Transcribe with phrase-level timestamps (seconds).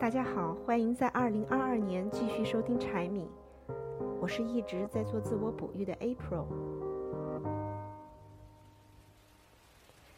[0.00, 3.28] 大家好，欢迎在二零二二年继续收听柴米。
[4.18, 6.46] 我是一直在做自我哺育的 April。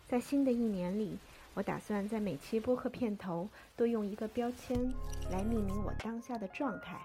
[0.07, 1.19] 在新的一年里，
[1.55, 4.79] 我打算在每期播客片头都用一个标签
[5.33, 6.97] 来命名我当下的状态。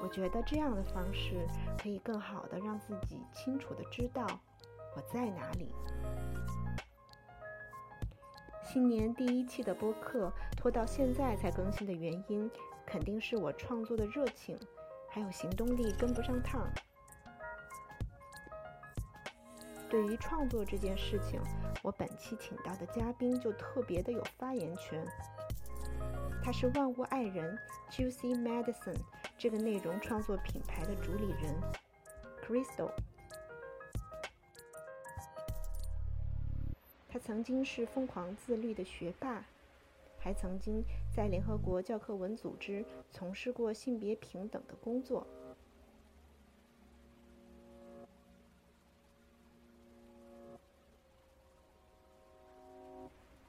[0.00, 1.44] 我觉得这样的方式
[1.82, 4.24] 可以更好的让自己清楚的知道
[4.94, 5.74] 我在哪里。
[8.72, 12.50] 新年第一期的播客拖到现在才更新的原因，
[12.86, 14.58] 肯定是我创作的热情
[15.10, 16.66] 还有行动力跟不上趟。
[19.90, 21.38] 对于创作这件事情，
[21.82, 25.06] 我本期请到的嘉宾就特别的有发言权。
[26.42, 27.54] 他是万物爱人
[27.90, 28.96] Juicy Medicine
[29.36, 31.54] 这个内容创作品牌的主理人
[32.42, 32.90] Crystal。
[37.12, 39.44] 他曾经是疯狂自律的学霸，
[40.18, 40.82] 还曾经
[41.14, 45.26] 在联合国教科文组织从事过性别平等的工作。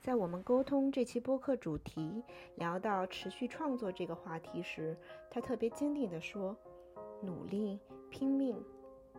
[0.02, 2.22] 在我们沟通这期播客主题，
[2.56, 4.98] 聊到持续创作这个话题时，
[5.32, 6.54] 他特别坚定地说
[7.24, 8.62] ：“努力拼命，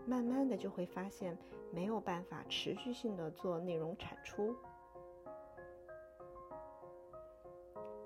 [0.05, 1.35] 慢慢的就会发现
[1.75, 4.55] 没有办法持续性的做内容产出。”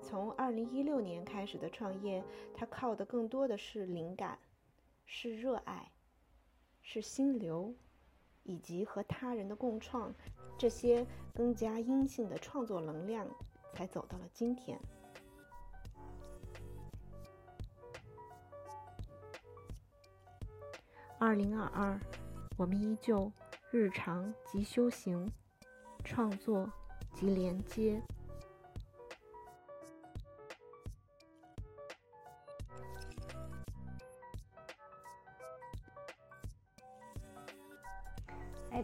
[0.01, 4.39] 从二零一六年开始的创业，他靠的更多的是灵感，
[5.05, 5.91] 是热爱，
[6.81, 7.73] 是心流。
[8.45, 10.11] 以及和他人的共创，
[10.57, 13.27] 这些更加阴性的创作能量，
[13.73, 14.79] 才走到了今天。
[21.19, 21.99] 二零二二，
[22.57, 23.31] 我们依旧
[23.71, 25.31] 日常及修行，
[26.03, 26.67] 创作
[27.13, 28.01] 及连接。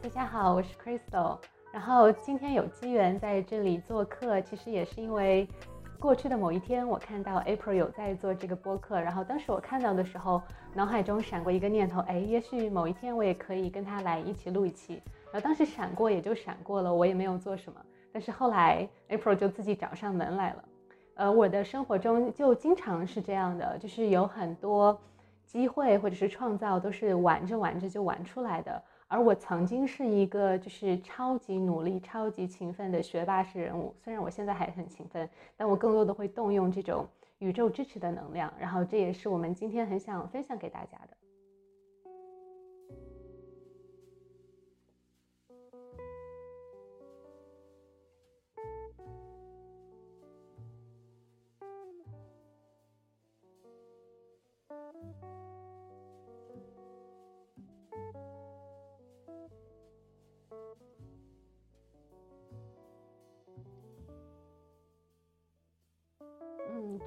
[0.03, 1.39] 大家好，我是 Crystal。
[1.73, 5.47] 然后今天有机缘在这里做客，其实也是因为
[6.05, 9.01] 过去的某一天，我看到 April 有在做这个播客。
[9.01, 10.39] 然后当时我看到的时候，
[10.71, 15.01] 脑海中闪过一个念头，哎，也许某一天我也可以跟他来一起录一期。
[15.31, 17.81] 然后当时闪过也就闪过了，我也没有做什么。
[18.13, 20.63] 但是后来 April 就自己找上门来了。
[21.15, 24.95] 呃，我的生活中就经常是这样的，就是有很多
[25.43, 28.79] 机会或者是创造都是玩着玩着就玩出来的。
[29.07, 37.07] 而我曾经是一个就是超级努力、超级勤奋的学霸式人物，虽然我现在还很勤奋，但我更多的会动用这种
[37.37, 41.15] 宇宙支持的能量，然后这也是我们今天很想分享给大家的。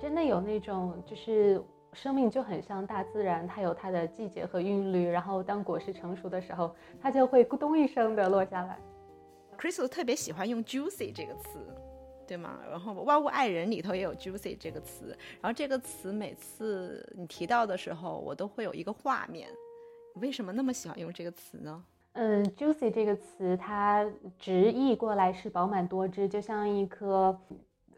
[0.00, 1.62] 真的有那种，就是
[1.92, 5.08] 生命就很像大自然，它有它的季节和韵律。
[5.08, 8.78] 然后当果实成熟的时候，它就会咕咚一声的落下来。
[9.58, 11.58] Crystal 特别喜欢用 juicy 这个词，
[12.26, 12.60] 对吗？
[12.70, 15.16] 然后万物爱人里头也有 juicy 这个词。
[15.40, 19.48] 然后这个词每次你提到的时候，我都会有一个画面。
[20.14, 21.84] 你为什么那么喜欢用这个词呢？
[22.12, 24.08] 嗯，juicy 这个词它
[24.38, 27.38] 直译过来是饱满多汁，就像一颗。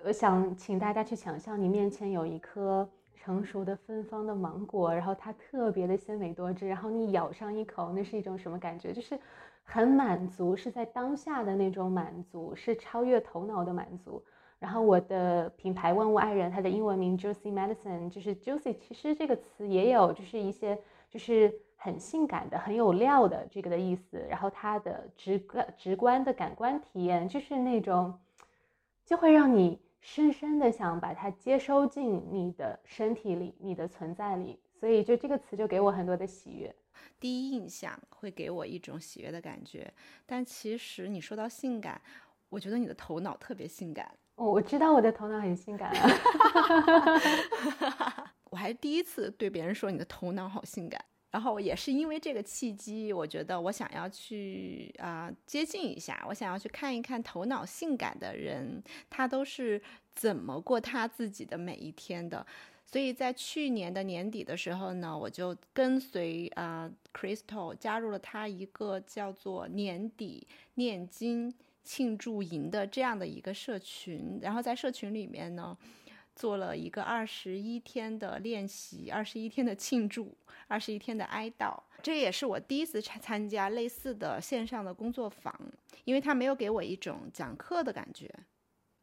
[0.03, 8.95] 我想请大家去想象，你面前有一颗成熟的芬芳的芒果，然后它特别的鲜美多汁，然后你咬上一口，那是一种什么感觉？
[8.95, 9.19] 就是
[9.63, 14.25] 很满足，是在当下的那种满足，是超越头脑的满足。
[14.59, 20.79] 然后我的品牌万物爱人，它的英文名 Juicy Medicine，就是 Juicy，其实这个词也有就是一些
[21.11, 24.19] 就是很性感的、很有料的这个的意思。
[24.31, 28.19] 然后它的直观直观的感官体验就是那种，
[29.05, 29.79] 就会让你。
[30.01, 36.75] 深深的想把它接收进你的身体里，你的存在里，所以就这个词就给我很多的喜悦。
[37.19, 39.93] 第一印象会给我一种喜悦的感觉，
[40.27, 42.01] 但其实你说到性感，
[42.49, 44.11] 我觉得你的头脑特别性感。
[44.37, 45.91] 哦，我知道我的头脑很性感
[47.91, 51.05] 啊， 我还第一次对别人说你的头脑好性感。
[51.31, 59.81] 然后也是因为这个契机，我觉得我想要去啊接近一下，我想要去看一看头脑性感的人，他都是
[60.15, 62.45] 怎么过他自己的每一天的。
[62.85, 70.45] 所以在去年的年底的时候呢，我就跟随啊 Crystal 加入了他一个叫做年底
[70.75, 71.55] 念经
[71.85, 75.79] 庆祝营的这样的一个社群，然后在社群里面呢，
[76.41, 80.35] 做了一个二十一天的练习，二十一天的庆祝，
[80.69, 81.79] 二十一天的哀悼。
[82.03, 85.55] 这也是我第一次参参加类似的线上的工作坊，
[86.05, 88.27] 因为他没有给我一种讲课的感觉。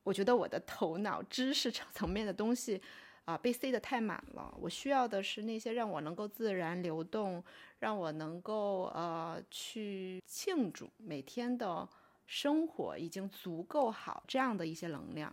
[0.02, 2.82] 我觉得我的头脑知识 层面的东西
[3.26, 7.44] 啊被塞得太满了，我需要的是那些让我能够自然流动，
[7.78, 11.88] 让我能够呃去庆祝每天的
[12.26, 15.32] 生活已经足够好这样的一些能量。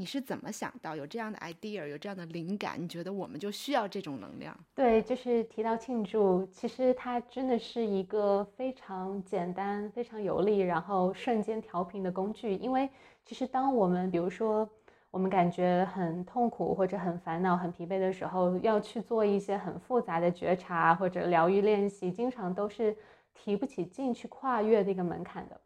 [0.00, 2.82] 你是怎么想到有这样的 idea，有这样的灵感？
[2.82, 4.58] 你觉得我们就需要这种能量？
[4.74, 12.54] 对，就是提到庆祝，其实它真的是一个非常简单、非常有力，然后瞬间调频的工具。
[12.54, 12.88] 因为
[13.26, 14.66] 其实当我们比如说
[15.10, 22.96] 我们感觉很痛苦或者很烦恼、很疲惫的时候，要去做一些很复杂的觉察或者疗愈练习，经常都是
[23.34, 25.60] 提不起劲去跨越那个门槛的。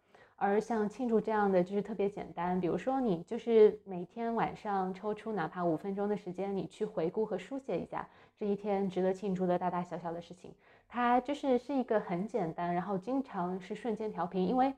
[0.45, 8.07] 而像庆祝这样的就是特别简单，比如说你就是每天晚上抽出哪怕五分钟的时间，你去回顾和书写一下
[8.37, 10.53] 这一天值得庆祝的大大小小的事情，
[10.87, 14.47] 它就是是一个很简单，然后经常是瞬间调频。
[14.47, 14.71] 因为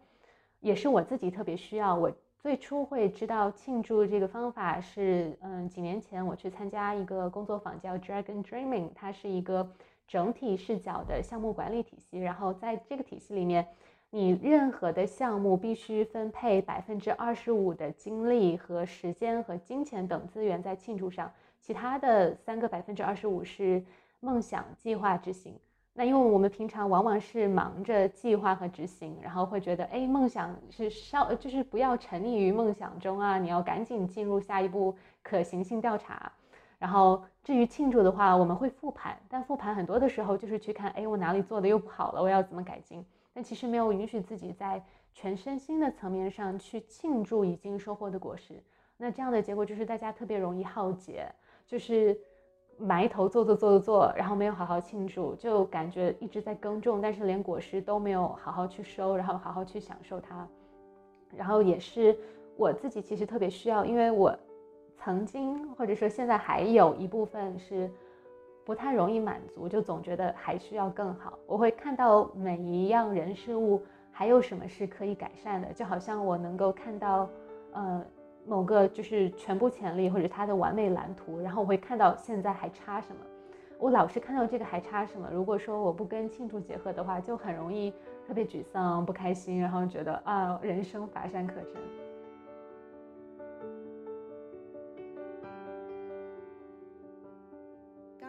[0.61, 9.69] 也是我自己特别需要，我最初会知道庆祝这个方法是，嗯，几年前我去参加一个工作坊叫 Dragon Dreaming，它是一个
[10.07, 13.67] 整体视角的项目管理体系，然后在这个体系里面。
[14.17, 21.31] 你任何的项目必须分配百分之二十五的精力和时间和金钱等资源在庆祝上，
[21.61, 23.85] 其他的三个百分之二十五是
[24.21, 25.55] 梦想计划执行。
[25.93, 36.33] 那因为我们平常往往是忙着计划和执行，然后会觉得，哎，梦想是稍就是不要沉溺于梦想中啊，你要赶紧进入下一步可行性调查。
[36.79, 43.05] 然后至于庆祝的话，我们会复盘，但复盘很多的时候就是去看，哎，我哪里做的又不好了，我要怎么改进。
[43.37, 48.55] 但其实没有允许自己在全身心的层面上去庆祝已经收获的果实，
[48.97, 51.31] 那这样的结果就是大家特别容易耗竭，
[51.67, 52.19] 就是
[52.79, 60.49] 埋头做做做做做，然后没有好好庆祝，就感觉一直在耕种，但是连果实都没有好好去收，然后好好去享受它。
[61.37, 62.17] 然后也是
[62.57, 64.35] 我自己其实特别需要，因为我
[64.97, 67.91] 曾经或者说现在还有一部分是。
[68.67, 71.39] 不太容易满足，就总觉得还需要更好。
[71.47, 73.81] 我会看到每一样人事物
[74.11, 77.29] 还有什么是可以改善的，就好像我能够看到，
[77.71, 78.05] 呃，
[78.45, 83.21] 某个就是全部潜力或者它的完美蓝图，然后我会看到现在还差什么。
[83.79, 85.29] 我老是看到这个还差什么。
[85.31, 87.93] 如果说我不跟庆祝结合的话，就很容易
[88.27, 91.81] 特别沮丧、不开心，然后觉得啊，人生乏善可陈。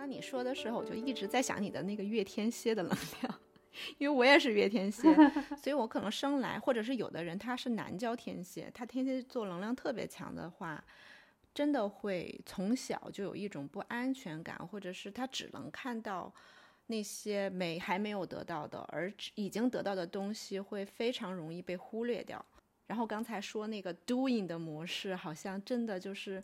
[0.08, 3.40] 你说的时候，我就一直在想你的那个月天蝎的能量，
[3.98, 5.14] 因为我也是月天蝎，
[5.62, 10.84] 所以我可能生来，或者是有的人他是南交天蝎，他天蝎座能量特别强的话，
[11.54, 16.34] 真的会从小就有一种不安全感，或者是他只能看到
[16.88, 22.44] 那些没还没有得到的，而已经得到的东西会非常容易被忽略掉。
[22.88, 26.44] 然后刚才说那个 doing 的模式，好像真的就是。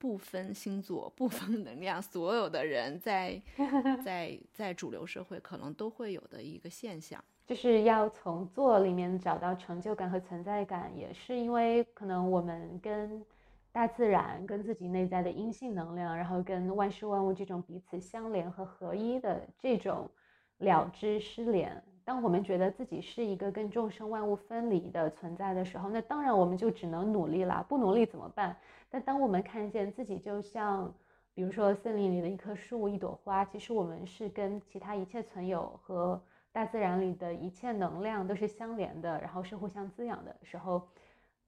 [0.00, 3.38] 不分星座，不分能量，所有的人在
[4.02, 13.22] 在在主流社会可能都会有的一个现象，就是要从做里面找到成就感和存在感，也是因为可能我们跟
[13.70, 20.10] 大自然、跟自己内在的阴性能量，然后跟万事万物这种彼此相连和合一的这种
[20.56, 21.80] 了知失联。
[22.04, 28.56] 当我们觉得自己是一个跟众生万物分离的存在的时候，那当然我们就只能努力了，不努力怎么办？
[28.88, 30.92] 但当我们看见自己就像，
[31.34, 40.82] 比如说森林里的一棵树、一朵花，其实我们是跟其他一切存有和大自然里的一切能量都是相连的，然后是互相滋养的时候，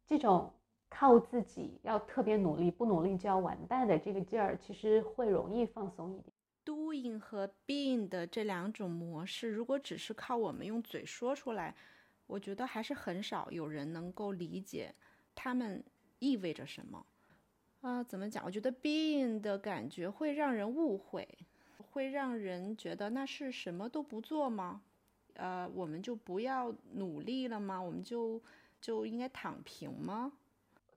[0.07, 0.49] 这种
[0.89, 6.33] 靠自己要特别努力，不努力就要完蛋的这个劲儿，其实会容易放松一点。
[6.65, 11.75] Doing 和 Being 的这两种模式，如果只是靠我们用嘴说出来，
[12.27, 14.95] 我觉得还是很少有人能够理解
[15.35, 15.83] 他们
[16.19, 17.05] 意味着什么。
[17.81, 18.45] 啊，怎么讲？
[18.45, 21.29] 我觉得 being 的感觉会让人误会，
[21.91, 24.83] 会让人觉得那是什么都不做吗？
[25.35, 27.83] 呃，我们就不要努力了吗？
[27.83, 28.41] 我们就
[28.81, 30.33] 就应该躺平吗？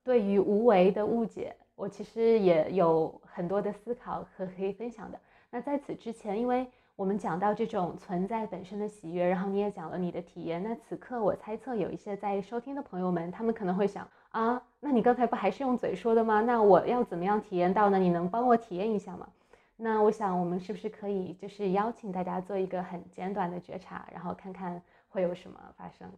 [0.04, 5.20] 对于无为的误解，我其实也有很多的思考和可以分享的。
[5.50, 14.08] 那在此之前，因为我们讲到这种存在本身的喜悦，然后你也讲了你的体验，那此刻我猜测有一些在收听的朋友们，他们可能会想。
[14.30, 16.42] 啊，那你刚才不还是用嘴说的吗？
[16.42, 17.98] 那我要怎么样体验到呢？
[17.98, 19.30] 你能帮我体验一下吗？
[19.78, 26.12] 那我想我们是不是可以就是邀请大家做一个很简短的觉察，然后看看会有什么发生。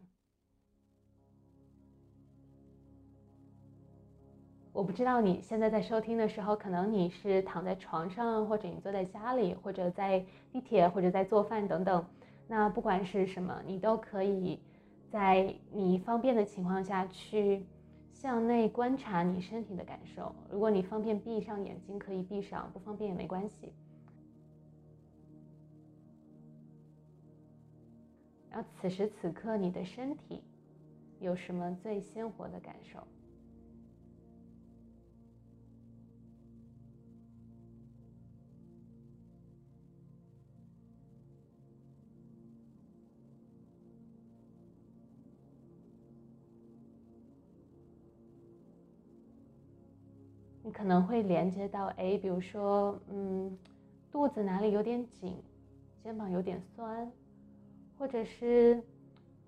[4.78, 12.06] 我不知道你现在在收听的时候，可能你是躺在床上，或者你坐在家里，或者在地铁，或者在做饭等等。
[12.48, 14.60] 那不管是什么，你都可以
[15.10, 17.66] 在你方便的情况下去
[18.14, 20.32] 向内观察你身体的感受。
[20.52, 23.74] 如果你方便闭上眼睛，可以闭上；不方便也没关系。
[28.52, 30.44] 然后此时此刻，你的身体
[31.20, 33.00] 有什么最鲜活的感受？
[50.68, 53.58] 你可能会连接到，哎，比如说，嗯，
[54.12, 55.42] 肚子哪里有点紧，
[56.04, 57.10] 肩膀有点酸，
[57.98, 58.84] 或者是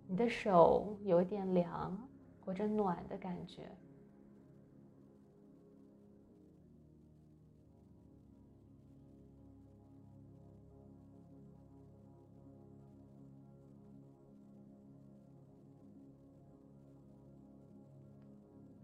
[0.07, 2.07] 你的手有点凉
[2.39, 3.69] 或者暖的感觉。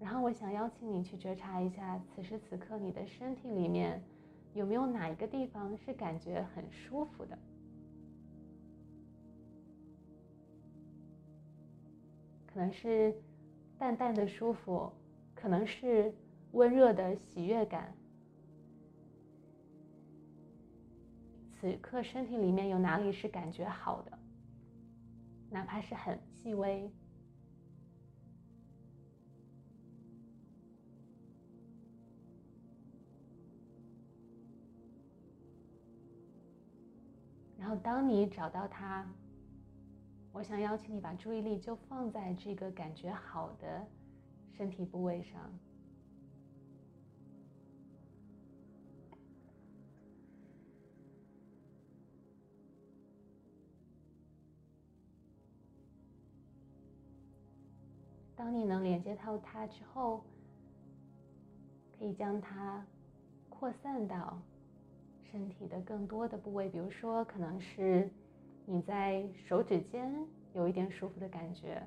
[0.05, 4.00] 然后我想邀请你去觉察一下，此时此刻你的身体里面
[4.53, 7.35] 有没有哪一个地方是感觉很舒服的？
[12.45, 13.15] 可能是
[13.79, 14.93] 淡淡的舒服，
[15.33, 16.13] 可能是
[16.51, 17.91] 温热的喜悦感。
[21.50, 24.19] 此刻身体里面有哪里是感觉好的？
[25.50, 26.93] 哪怕是很细微。
[37.65, 39.03] 然后，当你找到它，
[40.31, 43.84] 我想邀请你把注意力就放在这个感觉好的
[44.55, 45.51] 身体部位上。
[58.36, 60.24] 当你能连接到它之后，
[61.98, 62.86] 可以将它
[63.50, 64.39] 扩散到。
[65.36, 68.10] 身体的更多的部位，比如说，可能是
[68.65, 70.10] 你在手指尖
[70.54, 71.86] 有一点舒服的感觉，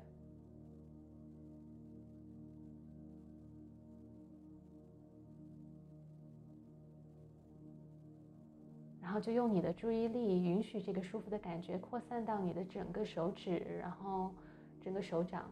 [9.01, 14.31] 然后就用你的注意力，允许这个舒服的感觉扩散到你的整个手指，然后
[14.79, 15.51] 整个手掌。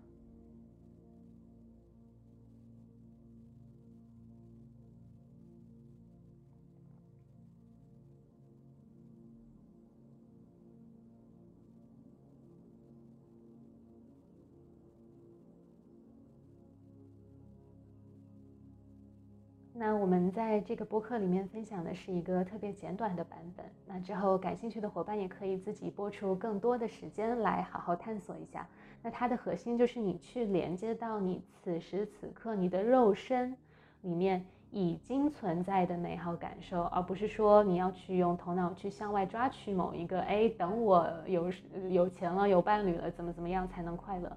[20.08, 23.66] 我们在这个播客里面分享的是一个特别简短的版本。
[23.86, 28.66] 那之后感兴趣的伙伴也可以自己播出更多的时间来好好探索一下。
[29.04, 33.54] 那它的核心就是你去连接到你此时此刻你的肉身
[34.00, 41.52] 里面已经存在的美好感受，而不是说你要去用头脑去向外抓取某一个，哎，等我有
[41.90, 44.32] 有钱了、有伴侣了，怎么怎么样才能快乐？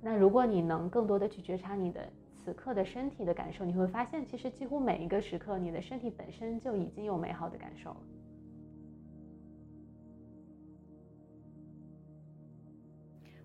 [0.00, 2.00] 那如果你能更多的去觉察你的。
[2.46, 8.00] 此刻的身体的感受，你会发现，其实几乎每一个时刻，你的身体本身就已经有美好的感受了。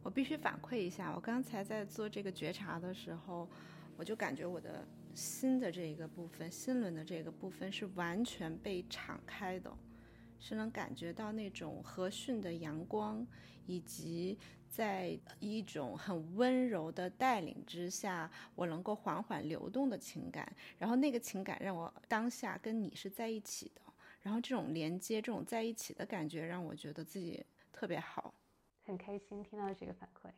[0.04, 3.50] 我必须反馈一下，我刚才在做这个觉察的时候，
[3.98, 9.76] 我就感觉我的心的这一个部分，心轮的这个部分是完全被敞开的，
[10.38, 13.26] 是能感觉到那种和煦的阳光
[13.66, 14.38] 以及。
[14.72, 23.82] 在一种很温柔的带领之下，我能够缓缓流动的情感，然后那个情感让我当下跟你是在一起的，
[24.22, 28.34] 然后这种连接、这种在一起的感觉，让我觉得自己特别好，
[28.86, 30.30] 很开心听到这个反馈。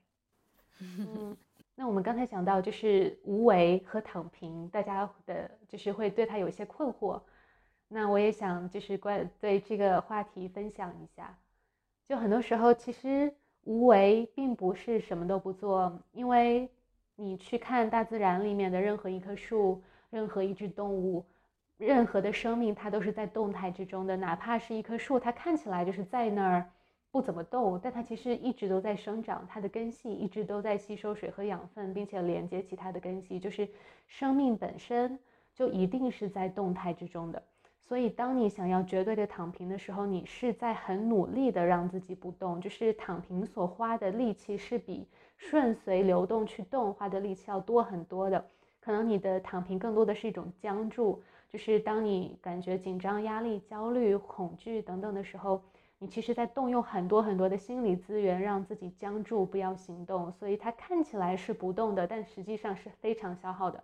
[0.80, 1.38] 嗯，
[1.76, 7.22] 那我们刚才讲到就是无为和躺平，大家的就是会对他有一些困惑，
[7.88, 11.38] 那我也想就是关对这个话题分享一下，
[12.08, 13.32] 就很多时候其实。
[13.64, 16.70] 无为并不是什么都不做，因为
[17.16, 21.26] 你去看大自然里面的任何一棵树、任何一只动物、
[21.78, 24.18] 任何的生命，它都是在动态之中的。
[24.18, 26.70] 哪怕是一棵树，它看起来就是在那儿
[27.10, 33.70] 不怎么动，但它其实一直都在生长，它的根系一直都在吸收水和养分，并且连接其他的根系，就是
[34.08, 35.18] 生命本身
[35.54, 37.42] 就一定是在动态之中的。
[37.86, 42.60] 所以，当你想要绝对的躺平的时候，你是在很努力的让自己不动。
[42.62, 45.06] 就是躺平所花的力气是比
[45.38, 48.44] 顺随流动去动花的力气要多很多的。
[48.80, 55.62] 可能你的躺平更多的是一种僵住，就是当你感觉紧张、压力、焦虑、恐惧等等的时候，
[56.00, 60.32] 你其实在动用很多很多的心理资源让自己僵住，不要行动。
[60.32, 63.84] 所以它看起来是不动的，但实际上是非常消耗的。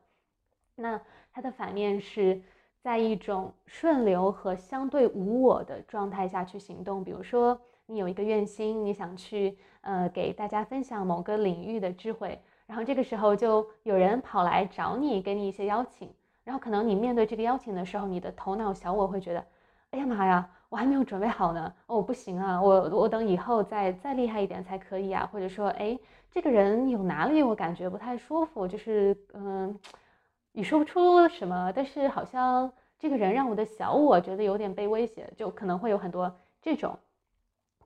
[0.75, 1.01] 那
[1.32, 2.41] 它的反面是
[2.81, 7.03] 在一种顺流和相对无我的状态下去行动。
[7.03, 12.39] 比如说，你有一个愿心，你想去呃给大家分享某个领域的智慧。
[12.65, 16.09] 然后这个时候就有人跑来找你，给你一些邀请。
[16.43, 19.45] 然后可能你面对这个邀请的时候，你的头脑小我会觉得，
[19.91, 25.27] 哎呀妈呀，我还没有准备好呢，哦不行啊，我我等以后再再厉害一点才可以啊。
[25.31, 25.98] 或者说，哎，
[26.31, 29.75] 这个人有哪里我感觉不太舒服，就是嗯，
[30.60, 36.30] 你说不出什么，但是好像这个人让我的小我觉得有点被威胁，就可能会有很多
[36.62, 37.00] 这种。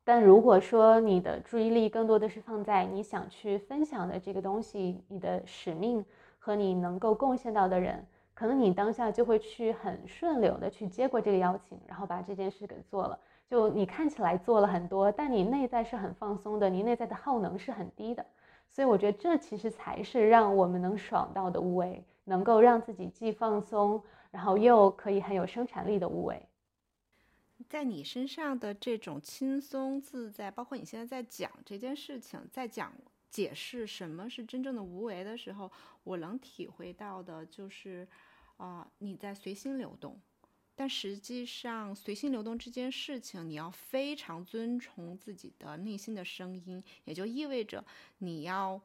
[0.04, 6.04] 但如果说你的注意力更多的是放在你想去分享的这个东西，你的使命
[6.40, 8.04] 和你能够贡献到的人，
[8.34, 13.20] 可能你当下就会去很顺流的去接过这个邀请，然后把这件事给做了。
[13.48, 18.26] 就你看起来做了很多，但你内在是很放松的，你内在的耗能是很低的。
[18.68, 26.48] 所以我觉得这其实才是让我们能爽到的无为，能够让自己既放松，然后又可以很有生产力的无为。
[27.70, 32.94] 在你身上的这种轻松自在，包括你现在在讲这件事情，在讲
[33.30, 35.72] 解释什么是真正的无为的时候，
[36.04, 38.08] 我能体会到的就是，
[38.58, 40.20] 啊，你在随心流动。
[40.76, 47.86] 但实际上，随心流动这件事情，你要非常遵从自己的内心的声音，也就意味着
[48.18, 48.82] 你要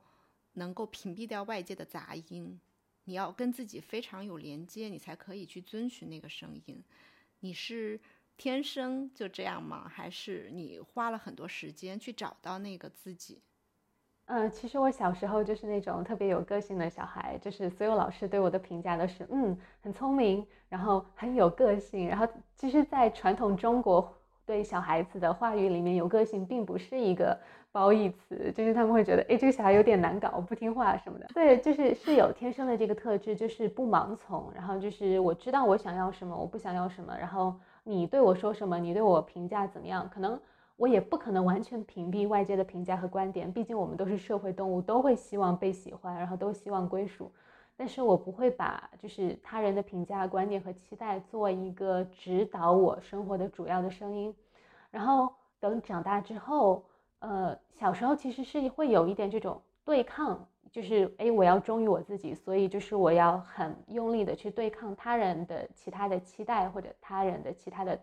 [0.53, 2.61] 能够屏蔽掉外界的杂音，
[3.09, 6.85] 你要跟自己非常有连接，你才可以去遵循那个声音。
[7.41, 7.99] 你是。
[8.41, 9.89] 天生就这样吗？
[9.93, 13.43] 还是你花了很多时间去找到那个自己？
[14.27, 22.07] 嗯，其实我小时候就是那种特别有个性的小孩，就是所有老师对我的评价都是，嗯，很聪明，然后很有个性。
[22.07, 24.18] 然后其实，在传统中国
[24.49, 27.39] 对小孩子的话语里面，有个性并不是一个
[27.71, 31.27] 褒义词，就是他们会觉得，哎，这个小孩有点难搞，不听话什么的。
[31.35, 37.55] 对，就是是有天生的这个特质，就是不盲从，然后就是我知道我想要什么，我不想要什么，然后。
[37.85, 38.79] 你对我说什么？
[38.79, 40.07] 你对我评价怎么样？
[40.13, 40.39] 可能
[40.77, 47.33] 我也不可能完全屏蔽外界的评价和观点，毕竟我们都是社会动物，都会希望被喜欢，然后都希望归属。
[47.79, 54.35] 但是我不会把就是他人的评价、观点和期待做一个指导我生活的主要的声音。
[54.91, 56.85] 然后等长大之后，
[57.21, 60.45] 呃，小时候其实是会有一点这种对抗。
[60.71, 67.99] 就是哎，我要忠于我自己，所以就是我要很用力的去对抗他人的其他的期待或者他人的其他的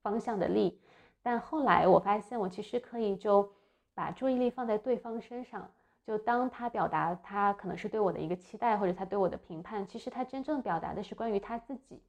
[0.00, 0.78] 方向的力。
[1.24, 3.50] 但后来我发现，我其实可以就
[3.94, 5.68] 把注意力放在对方身上。
[6.06, 12.02] 就当他表达他可能是对我的一个期待或者他对我的评判，其实他真正表达的是关于他自己。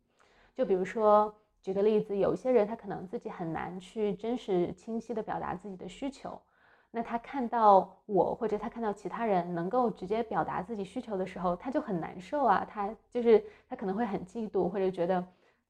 [0.54, 6.40] 就比如说举个例子，有一些人他可能自己很难去真实清晰的表达自己的需求。
[6.92, 12.66] 那他看到我，或者他看到其他人能够直接表达自己需求的时候，他就很难受啊。
[12.70, 15.26] 他就是他可能会很嫉妒，或者觉得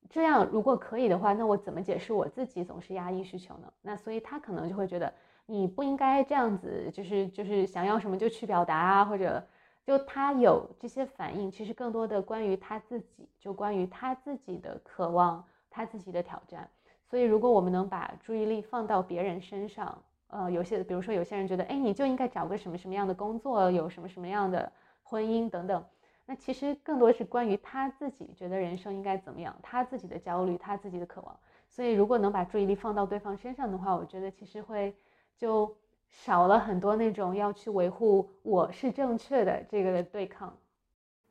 [0.07, 3.73] 这样如果可以的话，那我怎么解释我自己总是压抑需求呢？
[3.81, 5.11] 那所以他可能就会觉得
[5.45, 9.43] 你不应该这样子，就是就是想要什么就去表达啊，或者
[9.83, 16.67] 就他有这些反应，其实更多的关于他自己，就关于他自己的渴望，他自己的挑战。
[17.07, 24.71] 所以如果我们能把注意力放到别人身上，呃，有些比如说有些人觉得，哎，你就应该找个什么什么样的工作，有什么什么样的
[25.03, 25.85] 婚姻等等。
[26.25, 31.39] 那其实更多是关于他自己觉得人生应该怎么样，他自己的焦虑，他自己的渴望。
[31.69, 34.95] 所以如果能把注意力放到对方身上的话，我觉得其实会
[35.37, 35.77] 就
[36.09, 40.57] 少了很多那种要去维护我是正确的这个对抗。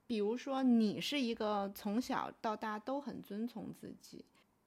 [0.07, 4.25] 比如说你是一个从小到大都很遵从自己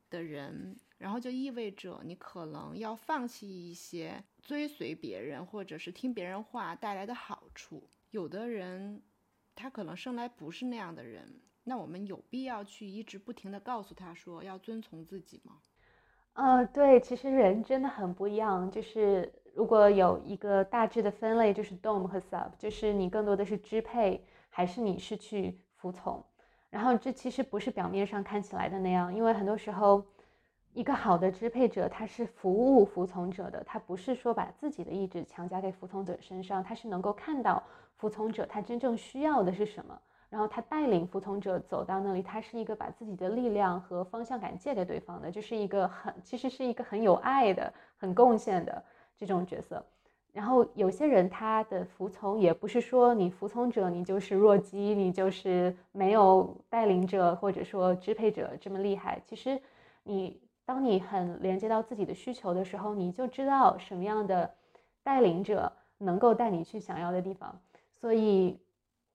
[0.10, 0.78] 的人。
[0.98, 7.88] 然后就意味着你可能要放弃一些追随别人或者是听别人话带来的好处。
[8.10, 9.00] 有的人，
[9.54, 15.60] 他可能生来不是那样的人，那我们有必要去一直不停的告诉他说要遵从自己吗？
[16.38, 18.70] 呃，对，其实人真的很不一样。
[18.70, 26.24] 就是如果有一个大致的分类，就是 dom 和 sub，就是你更多的是支配，还是你是去服从？
[26.70, 30.04] 然后这其实不是表面上看起来的那样，因为很多时候。
[30.74, 37.64] 一个好的支配者，他是服务服从者的，他不是说把自己的意志强加给服从者身上，他是能够看到
[37.96, 48.84] 服从者他真正需要的是什么，然后他带领服从者走到那里，他是一个把自己的力量和方向感借给对方的，就是一个很其实是一个很有爱的、很贡献的
[49.16, 49.82] 这种角色。
[50.34, 59.22] 然后有些人他的服从也不是说你服从者你就是弱鸡，你就是没有带领者或者说支配者这么厉害。
[59.24, 59.58] 其实
[60.04, 64.54] 你当你很连接到自己的需求的时候，你就知道什么样的
[65.04, 67.58] 带领者能够带你去想要的地方。
[67.94, 68.60] 所以。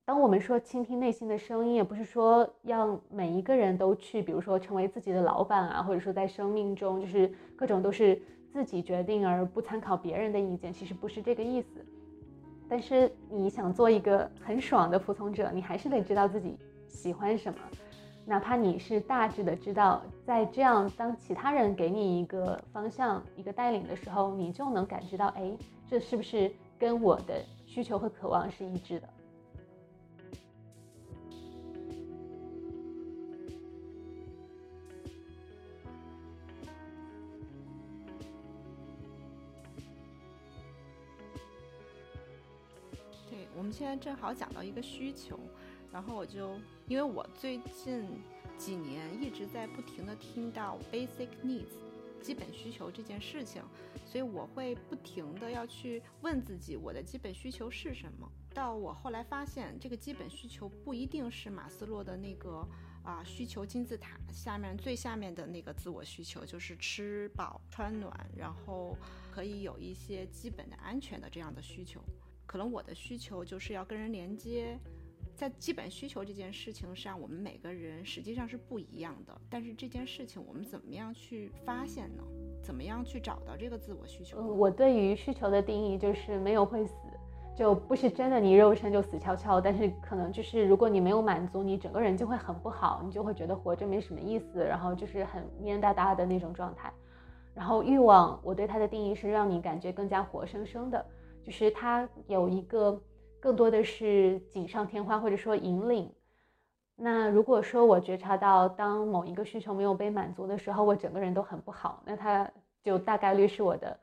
[0.05, 8.21] 当我们说倾听内心的声音，也不是说让每一个人都去，比如说成为自己的老板啊，或者说在生命中就是各种都是
[8.53, 11.87] 自己决定而不参考别人的意见，其实不是这个意思。
[12.69, 16.57] 但是你想做一个很爽的服从者，你还是得知道自己
[16.89, 17.59] 喜欢什么，
[18.25, 25.53] 哪怕你是大致的知道，在这样当其他人给你一个方向、一个带领的时候，你就能感知到，哎，
[25.89, 29.09] 这是不是跟我的需求和渴望是一致的？
[43.73, 45.41] 现在正好讲到一个需求，
[45.91, 48.05] 然后我就因为我最近
[48.59, 51.75] 几年一直在不停的听到 basic needs
[52.21, 53.63] 基本需求这件事情，
[54.07, 58.31] 所以我会不停的要去问自己我的基本需求是什么。
[58.55, 62.65] 到我后来发现，这个基本需求不一定是马斯洛的那个
[63.03, 68.97] 啊需求金字塔下面最下面的那个自我需求，就是吃饱穿暖，然后
[69.33, 72.01] 可以有一些基本的安全的这样的需求。
[72.47, 74.79] 可能我的需求就是要跟人连接，
[75.35, 79.41] 在基本需求这件事情上，我们每个人实际上是不一样的。
[79.49, 82.23] 但是这件事情我们怎么样去发现呢？
[82.63, 84.41] 怎么样去找到这个自我需求？
[84.41, 86.95] 我对于需求的定义就是没有会死，
[87.57, 96.93] 就不是真的你肉身就死翘翘，但是可能就是如果你没有满足，你整个人就会很不好，你就会觉得活着没什么意思，然后就是很蔫哒哒的那种状态。
[97.55, 101.05] 然后欲望，我对它的定义是让你感觉更加活生生的。
[101.45, 103.01] 就是它有一个
[103.41, 106.13] 更多的是锦上添花，或者说引领。
[106.95, 112.49] 那如果说我觉察到当某一个需求没有被满足的时候，我整个人都很不好，那它
[112.83, 113.99] 就大概率是我的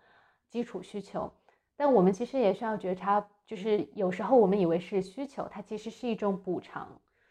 [0.49, 1.31] 基础需求。
[1.77, 6.87] 但我们其实也需要觉察，就是有时候我们以为是需求，它其实是一种补偿。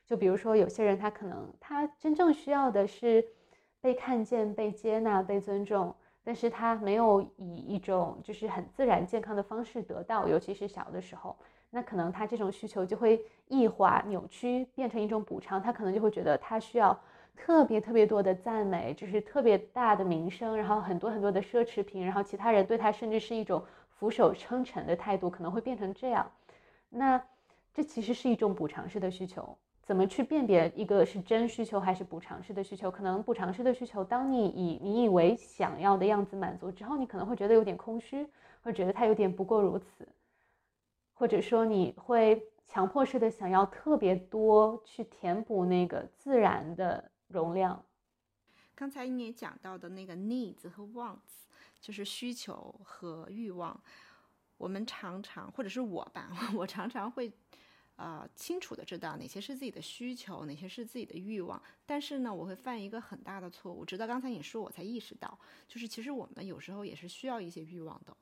[0.07, 3.23] 就比如说有些人他可能他真正需要的是
[3.83, 5.95] 被看见、被接纳、被尊重。
[6.29, 11.35] 但是他没有以一种就是很自然健康的方式得到，尤其是小的时候，
[11.71, 15.63] 那可能他这种需求就会异化、扭曲，变成一种补偿。
[15.63, 16.95] 他可能就会觉得他需要
[17.35, 26.31] 特别特别多的赞美，就是特别大的名声，然后很多很多的奢侈品，然后其他人对他甚至是一种俯首称臣的态度，可能会变成这样。
[26.91, 27.19] 那
[27.73, 29.57] 这其实是一种补偿式的需求。
[29.89, 32.91] 怎么去辨别一个是真需求还是补偿式的需求？
[32.91, 38.29] 可能补偿式的需求，当你以你以为想要的样子满足之后，你可能会觉得有点空虚，
[38.61, 40.07] 会觉得它有点不过如此，
[41.15, 47.83] 或者说你会强迫式的想要特别多去填补那个自然的容量。
[48.75, 51.47] 刚才你也讲到的那个 needs 和 wants，
[51.81, 53.81] 就是需求和欲望，
[54.59, 57.33] 我们常常或者是我吧， 我常常会。
[57.99, 61.61] 呃，清楚的知道哪些是自己的需求，哪些是自己的欲望。
[61.85, 68.17] 但是呢，我会犯一个很大的错误，直到刚才你说，我才意识到，就是其实我们有时候也是需要一些欲望的。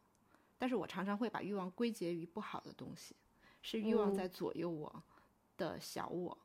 [0.56, 3.14] 但是我常常会把欲望归结于不好的东西，
[3.60, 5.02] 是欲望在左右我
[5.58, 6.38] 的小我，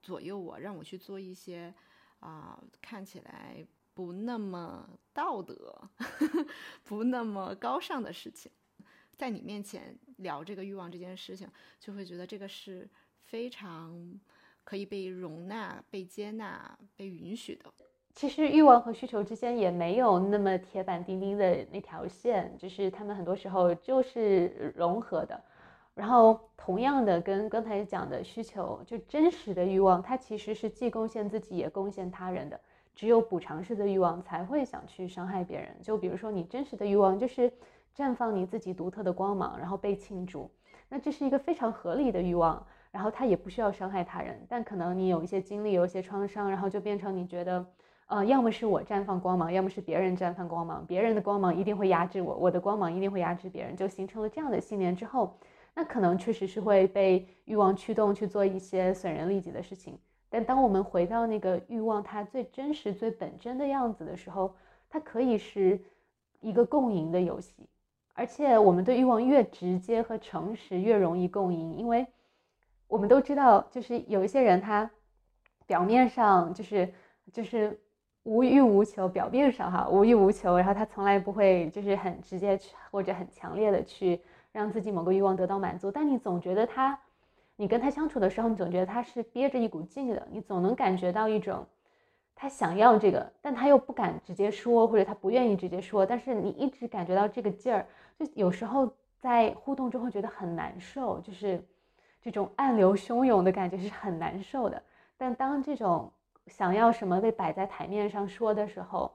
[0.00, 1.74] 左右我，让我去做一些
[2.20, 3.62] 啊看起来
[3.92, 5.78] 不那么道德、
[6.84, 8.50] 不那么高尚的事情。
[9.18, 11.46] 在你面前聊这个欲望这件事情，
[11.78, 12.88] 就会觉得这个是
[13.20, 14.18] 非常
[14.64, 17.64] 可以被容纳、被接纳、被允许的。
[18.14, 25.40] 其实欲望和需求之间也没有那么铁板钉钉的那条线，就是他们很多时候就是融合的。
[25.94, 32.60] 然后同样的，跟刚才讲的需求，就真实的欲望，它其实是既贡献自己也贡献他人的。
[32.94, 35.76] 只有补偿式的欲望才会想去伤害别人。
[35.82, 37.50] 就比如说你真实的欲望就是。
[37.96, 40.50] 绽放你自己独特的光芒，然后被庆祝，
[40.88, 47.66] 那这是一个非常合理的欲望，然后它也不需要伤害他人，但可能你有一些经历，有一些创伤，然后就变成你觉得，
[48.06, 55.36] 呃，要么是我绽放光芒，要么是别人绽放光芒，别人的光芒一定会压制我，我的光芒一定会压制别人，就形成了这样的信念之后，
[55.74, 59.98] 那可能确实是会被欲望驱动去做一些损人利己的事情。
[60.28, 64.54] 但当我们回到那个欲望它最真实、最本真的样子的时候，
[64.88, 65.80] 它可以是
[66.40, 67.68] 一个共赢的游戏。
[68.14, 72.06] 而且我们对欲望越直接和诚实，越容易共赢，因为
[72.86, 74.90] 我们都知道，就是有一些人他
[75.66, 76.92] 表面上就是
[77.32, 77.80] 就是
[78.24, 84.20] 无欲无求，表面上哈无欲无求，然后他从来不会就是很直接去或者很强烈的去
[84.52, 86.98] 让自己某个欲望得到满足，但你总觉得他，
[87.56, 91.64] 你跟他相处的时候，你总觉得他是憋着一股劲的，你总能感觉到一种
[92.40, 97.86] 他想要这个，但他又不敢直接说，或者他不愿意直接说，但是你一直感觉到这个劲儿，
[98.18, 101.62] 就有时候在互动中会觉得很难受，就是
[102.22, 104.82] 这种暗流汹涌的感觉是很难受的。
[105.18, 106.10] 但当这种
[106.46, 109.12] 想要什么被摆在台面上说的时候，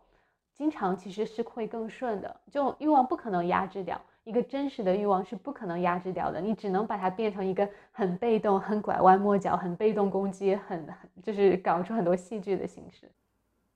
[0.53, 2.39] 经常其实是会更顺的。
[2.51, 10.85] 就欲望不可能压制掉一个真实的欲望是不可能压制掉的，你只能把它变成一个很被动、很拐弯抹角、很被动攻击、很
[11.23, 13.09] 就是搞出很多戏剧的形式，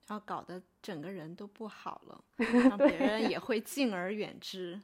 [0.08, 2.24] 然后搞得整个人都不好了，
[2.70, 4.82] 让别人也会敬而远之。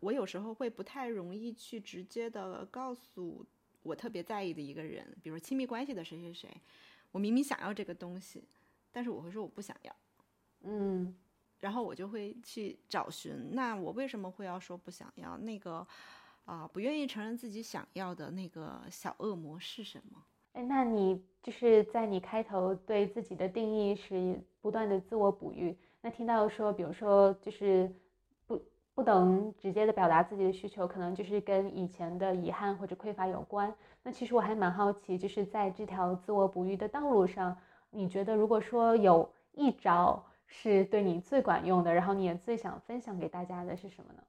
[0.00, 3.46] 我有时候会不太容易去直接的告诉。
[3.82, 6.50] 我特别在意的一个人，比如说亲密关系的谁谁谁，
[7.12, 8.42] 我明明想要这个东西，
[8.90, 9.96] 但是我会说我不想要，
[10.64, 11.14] 嗯，
[11.60, 15.36] 然后我就会去找寻，那我为什么会要说不想要？
[15.38, 15.86] 那个
[16.44, 20.22] 啊，不愿意承认自己想要的那个小恶魔是什么？
[20.52, 27.94] 哎，那你就是在你开头对自己的定义是不断的自我哺育，那听到说，比如说就是。
[28.46, 28.62] 不
[28.94, 33.74] 不能直接的表达自己的需求，可能就是跟以前的遗憾或者匮乏有关。
[34.02, 37.54] 那其实我还蛮好奇，就是在这条自我哺育的道路上，
[37.90, 44.22] 你觉得如果说有一招是对你最管用的，然后你也最想分享给大家的是什么呢？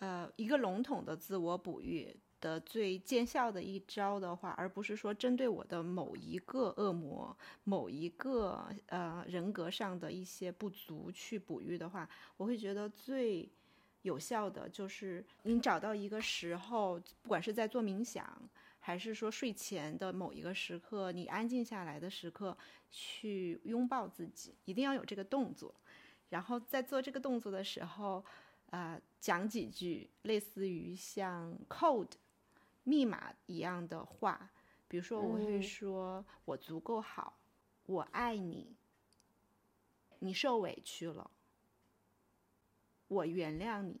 [0.00, 13.50] 呃，一个笼统的自我哺育的最见效的一招的话，而不是说针对我的某一个恶魔、某一个呃人格上的一些不足去哺育的话，我会觉得最。
[14.02, 18.36] 有效的就是你找到一个时候，不管是在做冥想，
[18.84, 22.56] 还是说睡前的某一个时刻，你安静下来的时刻，
[22.90, 25.72] 去拥抱自己，一定要有这个动作。
[26.30, 28.24] 然后在做这个动作的时候，
[28.70, 32.10] 啊，讲几句类似于像 code
[32.82, 34.50] 密码一样的话，
[34.88, 37.38] 比如说我会说：“我足够好，
[37.86, 38.74] 我爱你，
[40.18, 41.30] 你受委屈了。”
[43.06, 44.00] 我原谅你，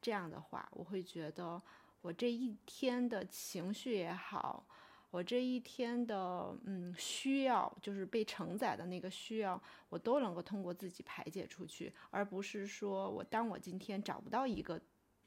[0.00, 1.60] 这样的话，我会觉得
[2.00, 4.66] 我这一天的情绪也好，
[5.10, 14.80] 我这一天的嗯需要，就是被承载的那个需要，我都能够通过自己排解出去，而不是说我当我今天找不到一个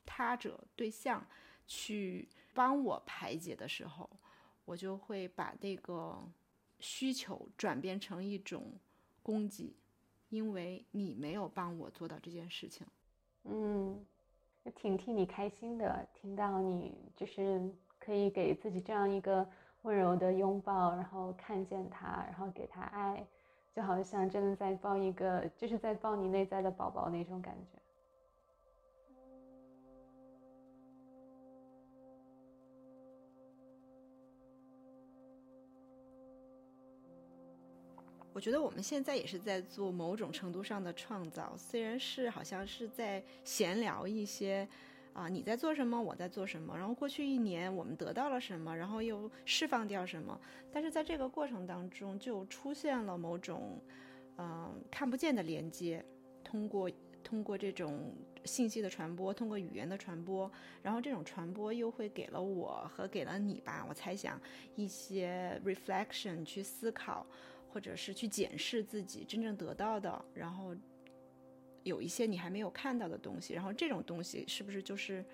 [0.05, 1.25] 他者对象
[1.67, 4.09] 去帮我排解的时候，
[4.65, 6.21] 我就会把那个
[6.79, 8.79] 需求转变成一种
[9.21, 9.75] 攻击。
[10.29, 12.87] 因为你没有帮我做到这件事情，
[13.43, 14.03] 嗯，
[14.71, 16.07] 挺替你开心的。
[16.13, 17.61] 听到你就是
[17.99, 19.47] 可以给自己这样一个
[19.83, 23.25] 温柔的拥抱，然后看见他，然后给他爱，
[23.71, 27.82] 就好像真的在抱一个，就是在抱你内在的宝宝那种感觉。
[38.33, 44.67] 我觉得我们现在也是在做某种程度上的创造，虽然是好像是在闲聊一些，
[45.13, 50.37] 啊，你在做什么，我在做什么，然后过去一年我们得到了什么，然后又释放掉什么，
[50.71, 53.79] 但是在这个过程当中就出现了某种，
[54.37, 56.03] 嗯，看不见的连接，
[56.43, 56.89] 通过
[57.23, 58.15] 通过这种
[58.45, 64.41] 信息的传播，通过语言的传播，然后这种传播又会给了我和给了你吧，我猜想
[64.75, 67.25] 一些 reflection 去思考。
[67.73, 70.75] 或者是去检视自己真正得到的，然后
[71.81, 75.25] 有一些你还没有看到的东西，然后这种东西是不是就是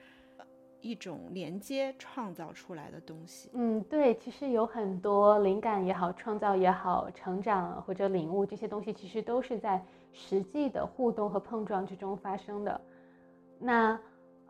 [0.80, 3.50] 一种连接创造出来的东西？
[3.54, 12.80] 嗯，对，其实有很多灵感也好，创造也好，成长或者领悟这些东西，其实都是在实际的互动和碰撞之中发生的。
[13.60, 14.00] 那。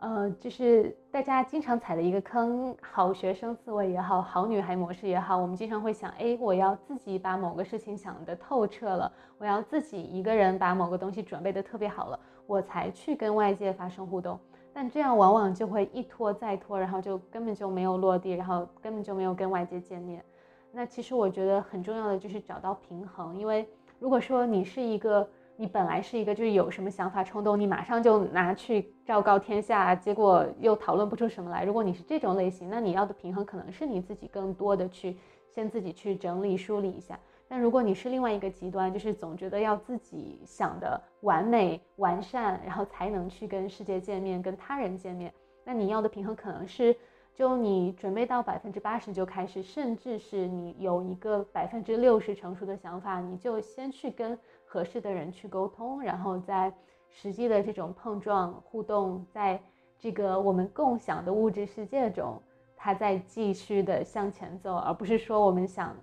[0.00, 14.40] 呃，就是大家经常踩的一个坑，好学生思维也好，好女孩模式也好，我们经常会想，哎，我要自己把某个事情想得透彻了，我要自己一个人把某个东西准备得特别好了，我才去跟外界发生互动。
[14.72, 20.24] 但这样往往就会一拖再拖，然后就根本就没有落地，然后根本就没有跟外界见面。
[20.72, 25.28] 那其实我觉得很重要的就是找到平衡，因为如果说你是一个。
[25.60, 31.64] 你本来是一个就是有什么想法冲动，你马上就拿去昭告天下，结果又讨论不出什么来。
[31.64, 35.18] 如果你是这种类型，那你要的平衡可能是你自己更多的去
[35.50, 37.20] 先自己去整理梳理一下。
[37.46, 45.30] 但如果你是另外一个极端，就是总觉得要自己想的完美完善，然后才能去跟世界见面，跟他人见面，
[45.62, 46.96] 那你要的平衡可能是，
[47.34, 54.38] 就你准备到百分之八十就开始，甚至是你有一个百分之六十成熟的想法，你就先去跟。
[54.72, 56.72] 合适的人去沟通，然后在
[57.08, 59.60] 实际的这种碰撞互动，在
[59.98, 62.40] 这个我们共享的物质世界中，
[62.76, 65.96] 它在继续的向前走，而不是说我们想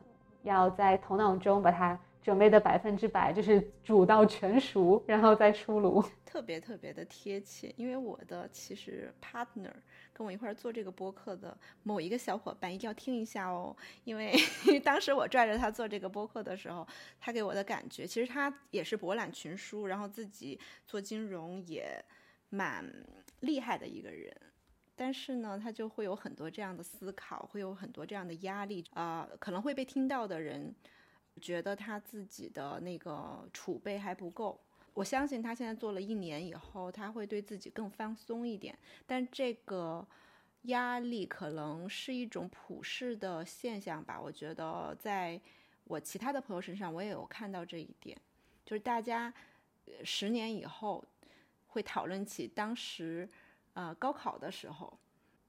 [0.44, 1.98] 要在头脑中把它。
[2.28, 7.74] 准备的百分之百就是煮到全熟，然后再出炉，特别特别的贴切。
[7.78, 9.72] 因为我的其实 partner
[10.12, 14.36] 跟我一块儿做这个播客的某一个小伙伴一定要听一下哦，因为
[14.84, 16.86] 当时我拽着他做这个播客的时候，
[17.18, 22.04] 他给我的感觉，其实他也是博览群书，然后自己做金融也
[22.50, 22.84] 蛮
[23.40, 24.36] 厉害的一个人，
[24.98, 30.76] 但是呢，他就会有很多这样的思考，会有很多这样的压力啊，可能会被听到的人。
[31.38, 34.60] 觉得他自己的那个储备还不够，
[34.94, 38.78] 我相信他现在做了一年以后，他会对自己更放松一点。
[39.06, 40.06] 但这个
[40.64, 44.20] 压力可能是一种普世的现象吧。
[44.20, 45.40] 我觉得在
[45.86, 48.18] 我其他的朋友身上，我也有看到这一点，
[48.66, 49.34] 就是大家
[50.04, 51.04] 十年以后
[51.68, 53.30] 会讨论起当时
[53.74, 54.98] 呃高考的时候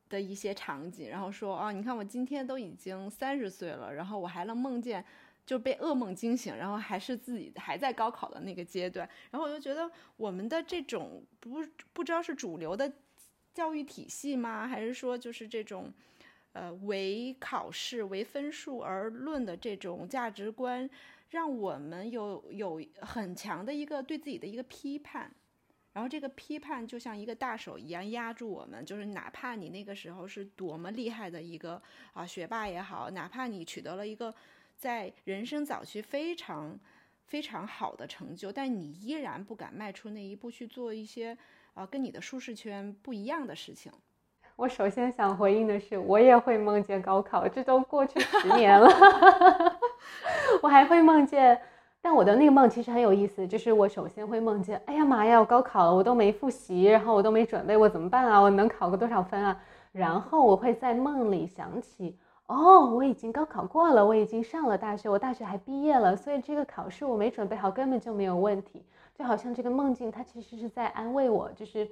[0.09, 5.05] 的一些场景，然后说哦，你看我今天都已经三十岁了，然后我还能梦见。
[5.49, 12.93] 就被噩梦惊醒，然后还是自己还在高考的那个阶段，然后我就觉得我们的这种不不知道是主流的
[13.55, 14.69] 教育体系吗？
[14.69, 15.91] 还是说就是这种，
[16.53, 20.87] 呃，唯考试、唯分数而论的这种价值观，
[21.31, 25.35] 让我们有有很强的一个对自己的一个批判，
[25.95, 31.81] 然后这个批判就像一个大手一样压住我们，就是哪怕你那个时候是多么厉害的一个
[32.13, 34.35] 啊学霸也好，哪怕你取得了一个。
[34.79, 36.79] 在人生早期非常
[37.27, 41.37] 非常好的成就，但你依然不敢迈出那一步去做一些
[41.75, 43.91] 啊跟你的舒适圈不一样的事情。
[44.55, 48.89] 我首先想回应的是，我也会梦见高考，这都过去十年了，
[50.63, 51.61] 我还会梦见。
[52.01, 58.39] 但我的那个梦其实很有意思，就是我首先会梦见，哎呀妈呀，我高考了，我都没复习，然后我都没准备，我怎么办啊？
[58.39, 59.61] 我能考个多少分啊？
[59.91, 62.17] 然后我会在梦里想起。
[62.49, 68.83] 哦，我已经高考过了，我已经上了大学，我大学还毕业了，所以这个考试我没准备好，根本就没有问题。
[69.15, 71.87] 就好像这个梦境，它其实是在安慰我，就是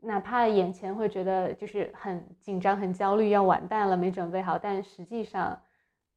[0.00, 5.60] 哪怕眼前会觉得就是很紧张、很焦虑，要完蛋了，没准备好，但实际上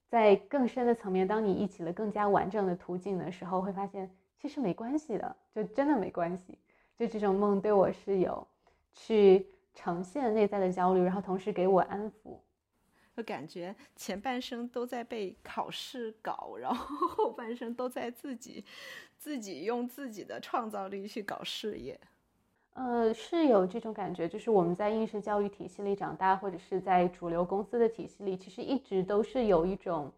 [0.08, 6.58] 在更深的层面，当你忆起了更加完整的图景的时候，会发现其实没关系的，就真的没关系。
[6.98, 8.48] 就这种梦对我是有
[8.94, 12.38] 去呈现内在的焦虑，然后同时给我安抚。
[13.16, 18.66] 就感觉前半生都在被考试搞，然后后半生都在自己
[19.18, 22.00] 自己用自己的创造力去搞事业。
[22.74, 30.12] 呃，是有这种感觉，就是我们在应试教育体系里长大，或者是在主流公司的体系里，其实一直都是有一种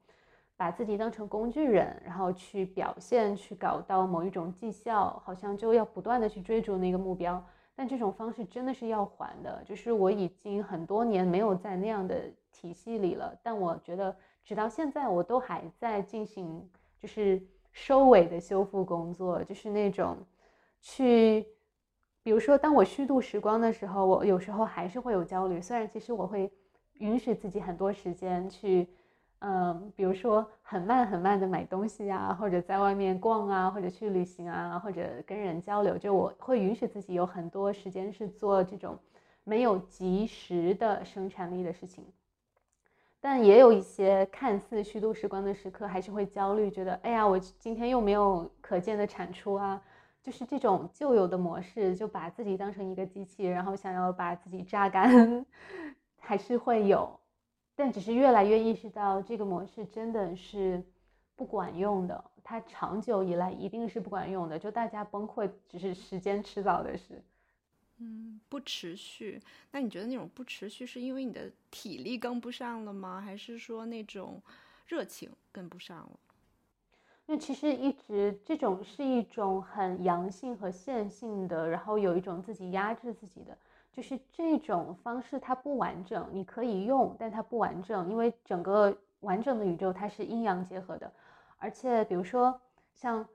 [0.56, 7.46] 把自己当成工具人，然后去表现，去搞到某一种绩效，好像就要不断的去追逐那个目标。
[7.76, 12.32] 但这种方式真的是要还的，就是我已经很多年没有在那样的。
[12.56, 14.16] 体系里了，但我觉得
[14.46, 17.42] 直到现在我都还在进行，就是
[17.74, 20.18] 收尾的修复工作，就是那种
[20.82, 21.46] 去，
[22.24, 25.60] 比如说当我虚度时光的时候，我有时候还是会有焦虑。
[25.62, 26.50] 虽然其实我会
[27.00, 28.88] 允许自己很多时间去，
[29.40, 38.98] 嗯，比如说很慢很慢的买东西啊，或者在外面逛啊，或者去旅行啊，或者跟人交流，就我会允许自己有很多时间是做这种
[39.44, 42.06] 没有及时的生产力的事情。
[43.28, 49.82] 但也有一些看似虚度时光的时刻，还是会焦虑，觉得哎呀，我今天又没有可见的产出啊，
[50.22, 55.44] 就是这种旧有的模式，就把自己当成一个机器，然后想要把自己榨干，
[56.22, 57.20] 还是会有，
[57.76, 60.84] 但只是越来越意识到这个模式真的是
[61.36, 67.24] 不管用的，它长久以来一定是不管用的，就大家崩溃只是时间迟早的事。
[67.98, 69.42] 嗯，不持续。
[69.72, 73.22] 那你觉得那种不持续，是因为你的体力跟不上了吗？
[73.22, 74.42] 还是说那种
[74.86, 76.20] 热情跟不上了？
[77.26, 83.58] 那其实一直这种是一种很阳性和线性的，然后有一种自己压制自己的，
[83.94, 91.10] 就是这种方式它不完整，你可以用，但它不完整，因为整个完整的宇宙它是阴阳结合的，
[91.58, 92.60] 而且比如说
[92.94, 93.26] 像。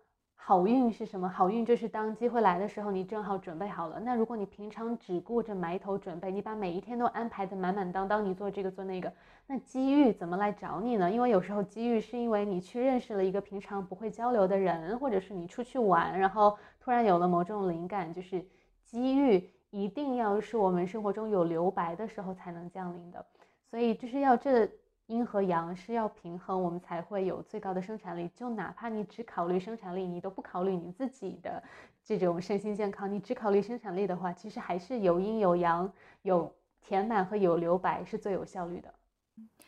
[0.42, 1.28] 好运是什么？
[1.28, 4.00] 好运就是当机会来的时候，你正好准备好了。
[4.00, 9.12] 那如果你平常只顾着埋头准备，你把每一天都安排的满满当当，你做这个做那个，
[9.46, 11.08] 那机遇怎么来找你呢？
[11.08, 18.12] 因为有时候机遇是因为你去认识了一个平常不会交流的人，或者是你出去玩，然后突然有了某种灵感。
[18.12, 18.44] 就是
[18.82, 23.24] 机遇一定要是我们生活中有留白的时候才能降临的，
[23.70, 24.68] 所以就是要这。
[25.10, 28.30] 阴和阳是要平衡，我们才会有最高的生产力。
[28.32, 31.60] 就哪怕你只考虑生产力，你都不考虑你自己的
[32.04, 35.92] 这种身心健康，你只考虑生产力的话，其实还是有阴有阳，
[36.22, 38.94] 有填满和有留白是最有效率的。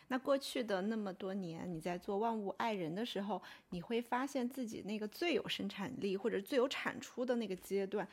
[0.07, 8.07] 那过去的那么多年，你在做万物爱人的时候，你会发现自己那个最有生产力或者最有产出的那个阶段，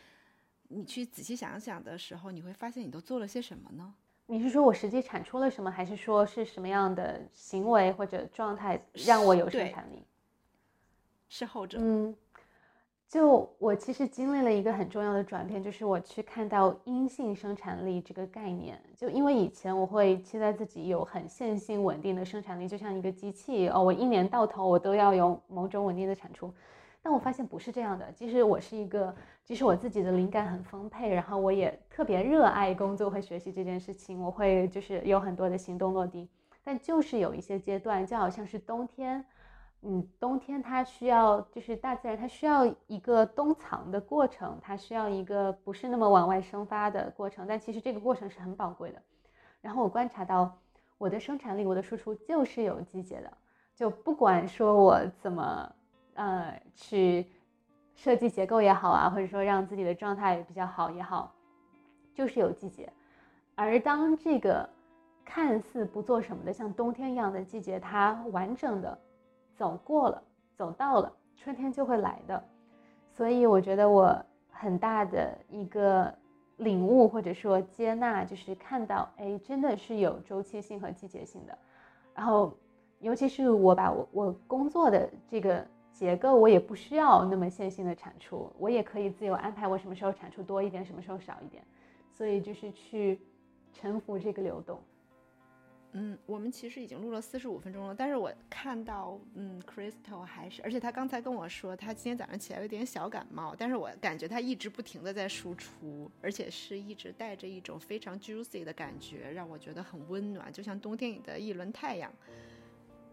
[0.66, 3.94] 你去仔细想想的时候，你会发现你都做了些什么呢？
[4.30, 10.04] 你是说我实际产出了什么，还是说是什么样的行为或者状态让我有生产力？
[11.28, 11.78] 是后者。
[11.80, 12.14] 嗯，
[13.08, 18.80] 就我其实经历了一个很重要的转变，就是我去看到阴性生产力这个概念。
[18.96, 26.54] 就因为以前我会期待自己有很线性稳定的生产力，就像一个机器哦，我一年到头我都要有某种稳定的产出。
[27.02, 28.12] 但我发现不是这样的。
[28.12, 29.12] 即使我是一个，
[29.42, 36.26] 即使我自己的灵感很丰沛，然后我也特别热爱工作和学习这件事情，我会就是有很多的行动落地。
[36.64, 39.22] 但就是有一些阶段，就好像是冬天，
[39.82, 47.44] 嗯，冬天它需要就是大自然它需要一个冬藏的过程，它需要一个不是那么往外生发的过程。
[47.46, 49.02] 但其实这个过程是很宝贵的。
[49.60, 50.56] 然后我观察到
[50.96, 53.30] 我的生产力，我的输出就是有季节的，
[53.74, 55.70] 就不管说我怎么。
[56.14, 57.26] 呃，去
[57.94, 61.34] 设计结构也好啊，或者说让自己的状态比较好也好，
[62.20, 62.92] 就是有季节。
[63.54, 64.68] 而当这个
[65.24, 68.98] 看似不做什么的，像冬天一样的季节，它完整的
[69.56, 70.22] 走过了，
[70.54, 72.44] 走到了，春天就会来的。
[73.10, 74.14] 所以我觉得我
[74.50, 76.14] 很大的一个
[76.58, 81.56] 领悟或者说接纳，就是看到，哎，真的是有周期性和季节性的。
[82.14, 82.54] 然后，
[82.98, 85.66] 尤其是我把我我工作的这个。
[85.92, 91.62] 结构我也不需要那么线性的产出，我也可以自由安排我什么时候产出多一点，什么时候少一点，
[92.20, 93.18] 所以就是去
[93.72, 94.78] 臣服这个流动。
[95.92, 112.12] 嗯，我们其实已经录了四十五分钟了，但是我看到，嗯，Crystal 还是，而且他刚才跟我说，他今天早上起来有点小感冒，但是我感觉他一直不停的在输出，而且是一直带着一种非常 juicy 的感觉，让我觉得很温暖，就像冬天里的一轮太阳。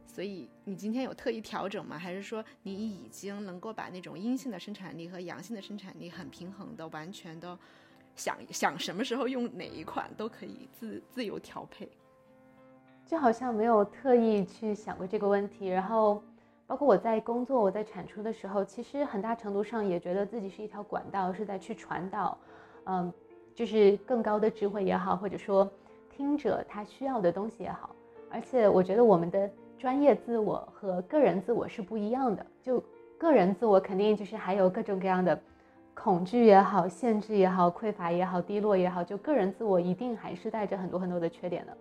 [0.06, 1.98] 所以你今天有特意调整吗？
[1.98, 7.58] 还是说你已经能够把那种阴性的生产力和阳性的生产力很平衡的、完全的
[8.18, 11.90] 想想什么时候用哪一款都可以自自由调配？
[13.06, 15.70] 就好像没有特意去想过这个问题。
[15.70, 16.22] 然后，
[16.66, 22.38] 包括我在工作、我在产出的时候，其实很大程度上也觉得自己是一条管道，是在去传导，
[22.88, 23.14] 嗯，
[23.56, 25.72] 就是更高的智慧也好，或者说
[26.10, 27.96] 听者他需要的东西也好。
[28.30, 29.50] 而且我觉得我们的。
[29.80, 32.44] 专业自我和个人自我是不一样的。
[32.64, 32.84] 就
[33.16, 35.40] 个人自我，肯定就是还有各种各样的
[36.02, 39.04] 恐惧也好、限制也好、匮乏也好、低落也好。
[39.04, 41.76] 就个人自我一定还是带着很多很多的缺点的。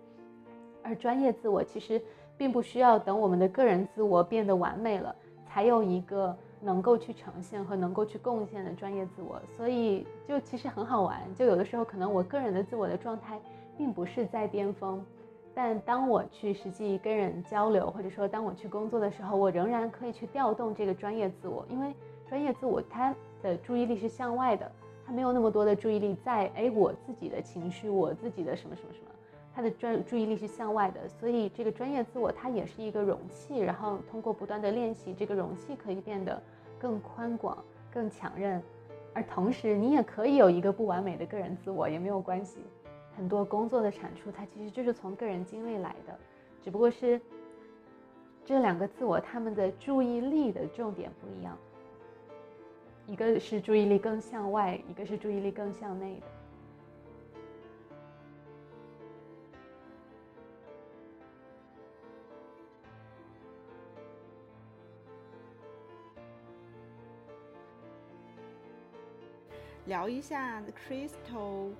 [0.83, 2.01] 而专业自我其实
[2.35, 5.15] 并不需要等我们的个人自我变得完美了，
[5.45, 9.39] 才有一个能够去呈现和能够去贡献的专业自我。
[9.55, 11.21] 所以就其实很好玩。
[11.35, 13.39] 就有的时候可能我个人的自我的状态
[13.77, 15.05] 并不是在巅峰。
[15.53, 21.93] 但当我去实际跟人交流，或者说当我去工作的时候，我仍然可以去调动这个专业自我，因为
[22.27, 23.15] 专业自我它
[23.47, 24.71] 的注意力是向外的，
[25.05, 29.11] 他没有那么多的注意力在哎我自己的情绪，我自己的什么什么什么，
[29.55, 36.41] 他的专注意力是向外的，所以这个专业自我它也是一个容器，然后通过不断的练习，这个容器可以变得
[36.77, 37.57] 更宽广、
[37.91, 38.61] 更强韧，
[39.13, 42.59] 而同时你也可以有一个不完美的个人自我，也没有关系。
[43.15, 46.15] 很多工作的产出，它其实就是从个人经历来的，
[46.61, 47.19] 只不过是
[48.45, 51.57] 这两个自我他们的注意力的重点不一样，
[53.07, 56.27] 一个是注意力更向外，一个是注意力更向内的。
[69.85, 71.71] 聊一下 Crystal。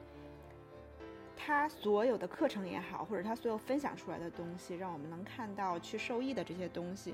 [1.35, 7.13] 他所有的课程也好，或者他所有分享出来的东西，让我们能看到去受益的这些东西，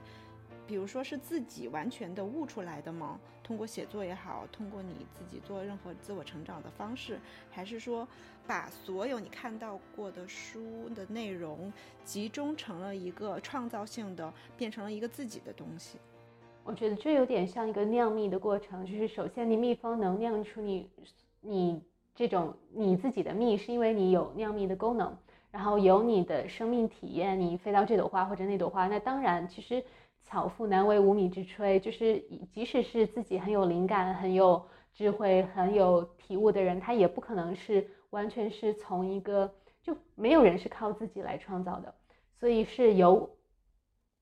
[0.66, 3.20] 比如说是自己完全的悟出来的吗？
[3.44, 7.20] 通过写作也好，通过你自己做任何自我成长的方式，
[7.52, 8.08] 还是说
[8.48, 11.72] 把所有你看到过的书的内容
[12.04, 15.98] 集中成了一个创造性的，变成了一个自己的东西？
[16.64, 20.90] 我觉得这有点像一个酿蜜的过程，就是首先你蜜蜂能酿出你
[21.42, 21.82] 你。
[22.16, 25.18] 这种你自己的蜜，是因为你有酿蜜的功能，
[25.50, 29.84] 然后有你的生命体验，你飞到这朵花或者那朵花，那当然，其实
[30.26, 32.20] 巧妇难为无米之炊，就是
[32.52, 41.94] 即使是自己很有灵感、很有智慧、很有体悟的人，他也不可能是完全是从一个就没有人是靠自己来创造的，
[42.40, 43.30] 所以是有，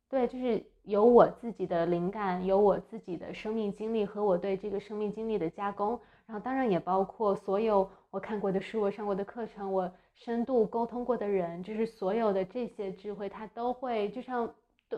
[0.10, 14.52] 对，就是有我自己的灵感，有我自己的生命经历和我对这个生命经历的加工，然后当然也包括所有我看过的书、我上过的课程、我深度沟通过的人，就是所有的这些智慧，它都会就像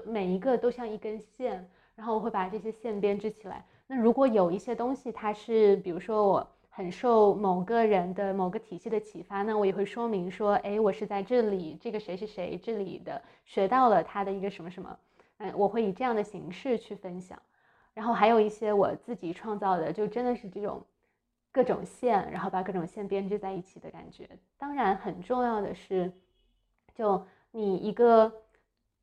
[0.05, 3.65] 每一个都像一根线，然后我会把这些线编织起来。
[3.87, 6.47] 那如果有一些东西，它是比如说我。
[6.75, 14.97] 很受某个人的某个体系的启发，那我也会说明说，哎，我是在这里，这个谁是谁这里的学到了他的一个什么什么，
[15.37, 17.39] 嗯，我会以这样的形式去分享。
[17.93, 20.83] 然后还有一些我自己创造的，就真的是这种
[21.51, 24.27] 各种线，然后把各种线编织在一起的感觉。
[24.57, 26.11] 当然，很重要的是，
[26.95, 28.33] 就你一个，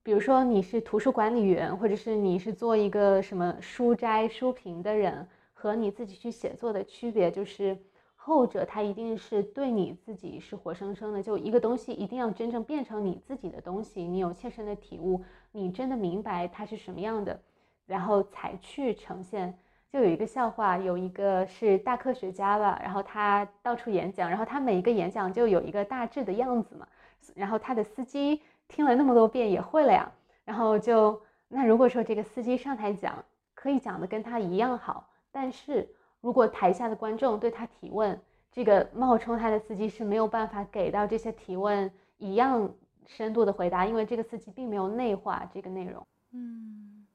[0.03, 5.29] 比如说你是图书管理员，或者是你是做一个什么书斋书评的人。
[5.63, 7.77] 和你自己去写作的区别就是，
[8.17, 15.23] 后者它一定是对你自己是活生生的，就一个东西一定要真正变成你自己的东西，你有切身的体悟，
[15.53, 17.39] 你真的明白它是什么样的，
[17.85, 19.55] 然后才去呈现。
[19.93, 26.89] 就有一个笑话，有一个是大科学家吧，然后他到处演讲，然后他每一个演讲就有一个大致的样子嘛，
[27.35, 28.41] 然后他的司机
[28.71, 30.11] 听了那么多遍也会了呀，
[30.45, 33.23] 然后就那如果说这个司机上台讲，
[33.55, 35.11] 可以讲的跟他一样好。
[35.33, 35.89] 但是
[36.21, 38.19] 如果台下的观众对他提问，
[38.53, 42.73] 这个冒充他的司机是没有办法给到这些提问一样
[43.07, 46.07] 深度的回答，因为这个司机并没有内化这个内容。
[46.31, 47.07] 嗯，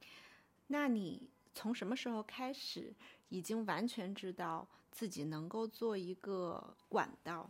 [0.67, 2.93] 那你从什么时候开始
[3.29, 7.49] 已经完全知道自己能够做一个管道，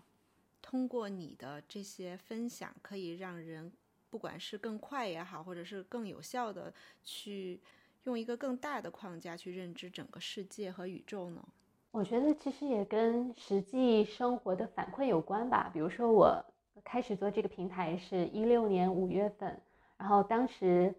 [0.61, 3.71] 通过你的这些分享，可以让人
[4.09, 7.59] 不管是更快也好，或者是更有效的去。
[8.05, 11.43] 用一个更大的框架去认知整个世界和宇宙呢？
[11.89, 15.71] 我觉得其实也跟实际生活的反馈有关吧。
[15.73, 16.45] 比如说，我
[16.83, 19.59] 开始做这个平台是一六年五月份，
[19.97, 20.93] 然后当时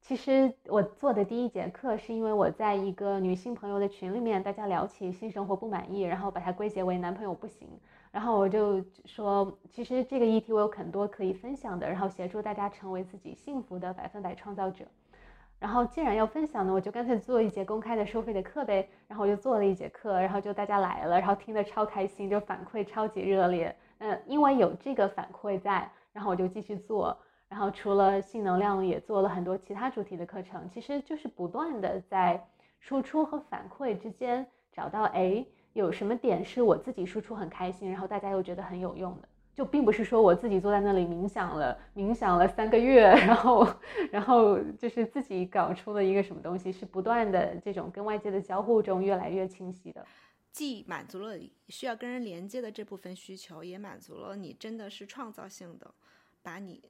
[0.00, 7.68] 其实我做的第一节课是因为我在一个女性朋友的群里面，大家聊起性生活不满意，然后把它归结为男朋友不行，
[8.14, 14.84] 然后我就说，其实这个议题我有很多可以分享的，然后协助大家成为自己幸福的百分百创造者。
[15.58, 18.88] 然后既然要分享呢，我就干脆做一节公开的收费的课呗。
[19.08, 23.74] 然后我就做了一节课，然后就大家来了，然后听得超开心，就反馈超级热烈。
[23.98, 27.18] 嗯，因为有这个反馈在，然后我就继续做。
[27.48, 30.70] 然后除了性能量，也做了很多其他主题的课程。
[30.70, 32.46] 其实就是不断的在
[32.78, 35.44] 输出和反馈之间找到，哎，
[35.74, 39.28] 有什么点是我自己输出很开心，然后大家又觉得很有用的。
[39.52, 43.64] 就并不是说我自己坐在那里冥想了，冥想了三个月， 然后，
[44.10, 50.04] 然后就是自己搞出了一个什么东西，是不断的这种跟外界的交互中越来越清晰的，
[50.50, 55.94] 既满足了需要跟人连接的这部分需求，也满足了你真的是创造性的，
[56.42, 56.82] 把你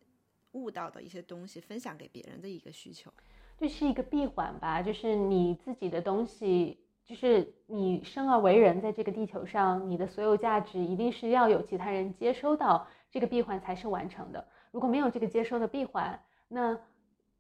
[0.53, 3.13] 悟到的一些东西分享给别人的一个需求，
[3.59, 6.79] 这是一个闭环吧，就是你自己的东西。
[7.07, 14.47] 就是你生而为人，在这个地球上，你的所有价值一定是要有其他人接收到这个闭环才是完成的。
[14.71, 16.79] 如果没有这个接收的闭环，那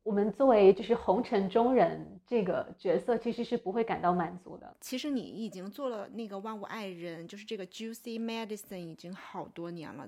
[0.02, 4.76] 我们作为就是红尘中人这个角色，其实是不会感到满足的。
[4.82, 10.06] 其实你已经做了那个万物爱人，就是这个 Juicy Medicine 已经好多年了，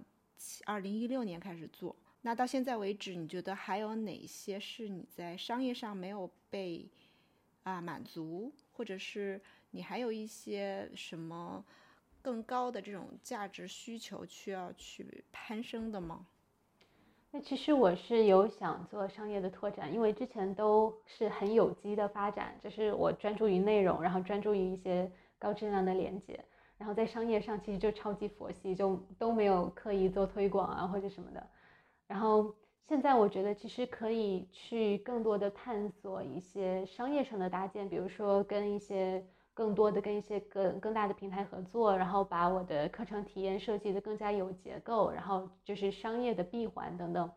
[0.66, 1.96] 二零一六年开始做。
[2.20, 6.86] 那到现在为止，你觉得还有哪些是你在商业上没有被
[7.62, 8.52] 啊满足？
[8.76, 11.64] 或者是你还有一些什么
[12.20, 16.26] 更高的这种价值需求需要去攀升的吗？
[17.30, 26.44] 那其实我是有想做商业的拓展，因为之前都是很有机的发展，就是我专注于内容，然后专注于一些高质量的连接，
[26.76, 31.48] 然后在商业上其实就超级佛系，就都没有刻意做推广啊或者什么的，
[32.06, 32.54] 然后。
[32.88, 47.28] 现在我觉得其实可以去更多的探索一些商业上的搭建，比如说跟一些更多的跟一些更更大的平台合作，然后把我的课程体验设计的更加有结构，然后就是商业的闭环等等。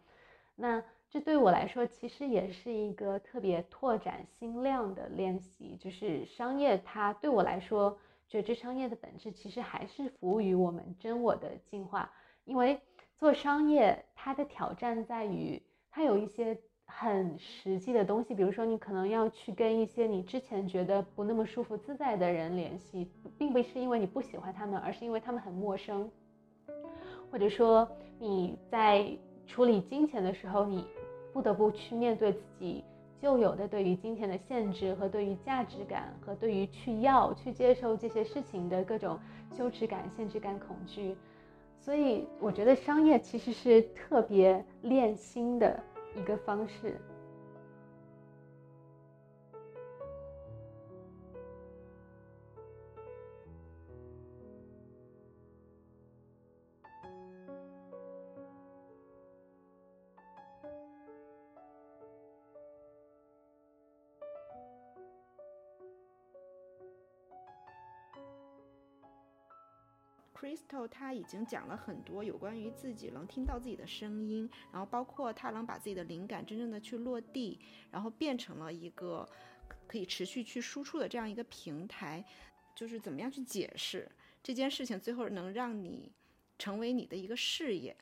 [0.56, 7.98] 那这对我来说其实也是一个特别拓展心量的练习，就是商业它对我来说，
[8.28, 12.14] 觉知商业的本质其实还是服务于我们真我的进化，
[12.46, 12.80] 因为。
[13.20, 15.62] 做商业，它的挑战在于，
[15.92, 26.10] 它有一些很实际的东西，比如说你可能要去跟一些你之前觉得不那么舒服自在的人联系，并不是因为你不喜欢他们，而是因为他们很陌生，
[27.30, 27.86] 或者说
[28.20, 29.06] 你在
[29.46, 30.88] 处理金钱的时候，你
[31.34, 32.86] 不得不去面对自己
[33.22, 39.20] 旧有的对于金钱的限制和对于价值感和对于去要去接受这些事情的各种
[39.52, 41.18] 羞耻感、限制感、恐惧。
[41.80, 45.82] 所以我觉得商业其实是特别练心的
[46.16, 47.00] 一个方式。
[70.40, 77.60] Crystal 他已经讲了很多有关于自己能听到自己的声音，然后包括他能把自己的灵感真正的去落地，
[77.92, 79.28] 然后变成了一个
[79.86, 82.24] 可以持续去输出的这样一个平台，
[82.74, 84.10] 就是怎么样去解释
[84.42, 86.10] 这件事情，最后能让你
[86.58, 87.98] 成为你的一个事业。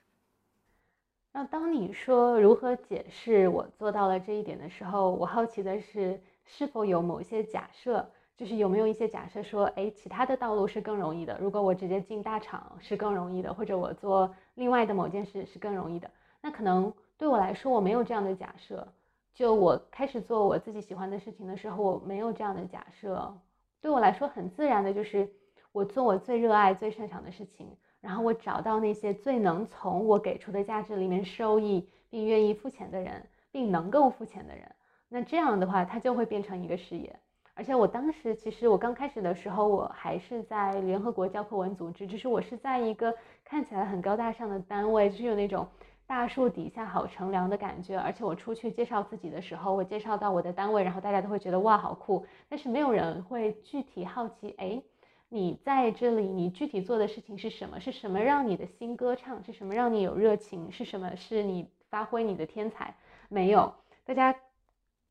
[1.32, 8.12] 那当你说如何解释我做到了这一点的时候，我好奇的是是否有某些假设。
[8.38, 11.36] 就是有没有一些假设说，哎，其他的道路是更容易的？
[11.42, 16.10] 如果我直接进大厂是更容易的，或者我做另外的某件事是更容易的？
[16.40, 18.88] 那可能对我来说，我没有这样的假设。
[19.34, 23.36] 就我开始做我自己喜欢的事情的时候，我没有这样的假设。
[23.82, 25.28] 对我来说，很自然的就是
[25.72, 34.72] 我做我最热爱、最擅长的事情，然后我找到那些最能从我给出的价值里面收益，并愿意付钱的人，并能够付钱的人。
[35.10, 37.20] 那这样的话，它就会变成一个事业。
[37.58, 43.12] 而且我当时其实我刚开始的时候，我还是在联合国教科文组织，只是我是在一个
[43.43, 45.68] 看起来很高大上的单位，就是有那种
[46.05, 47.97] 大树底下好乘凉的感觉。
[47.97, 54.80] 而且我出去介绍自己的时候，我介绍到我的单位，然后大家都会觉得哇好酷，但是没有人会具体好奇，哎，
[55.28, 57.80] 你在这里，你具体做的事情是什么？
[57.80, 59.43] 是什么让你的心歌唱？
[59.43, 60.72] 是什么让你有热情？
[60.72, 62.93] 是什么是你发挥你的天才？
[63.30, 63.74] 没有，
[64.05, 64.36] 大家。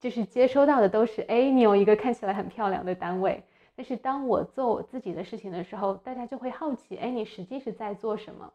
[0.07, 3.43] 就是接收到的都是，哎，你有一个看起来很漂亮的单位。
[3.75, 8.53] 但是当我做我自己的事情的时候，大家就会好奇，哎，你实际是在做什么？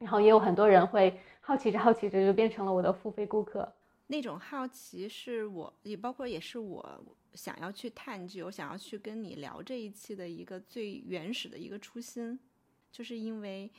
[0.00, 3.72] 然后也有很多人会好奇着好奇着就变成了我的付费顾客。
[4.08, 6.84] 那种好奇是我也包括也是我
[7.34, 12.36] 想要去探究、想要去跟你聊这一期的一个最原始的一个初心，
[12.90, 13.70] 就是因为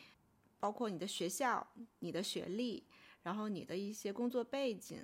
[0.58, 1.68] 包括你的学校、
[1.99, 2.82] 你的学历，
[3.24, 5.01] 然后你的一些工作背景。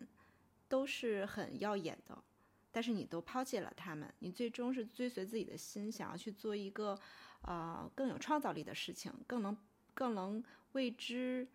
[0.69, 2.23] 都是很耀眼的，
[2.71, 6.97] 但是你都抛弃了他们，你最终是追随自己的心，想要去做一个，
[7.41, 9.57] 呃，更有创造力的事情，更能
[9.95, 10.41] 更能
[10.73, 11.47] 为之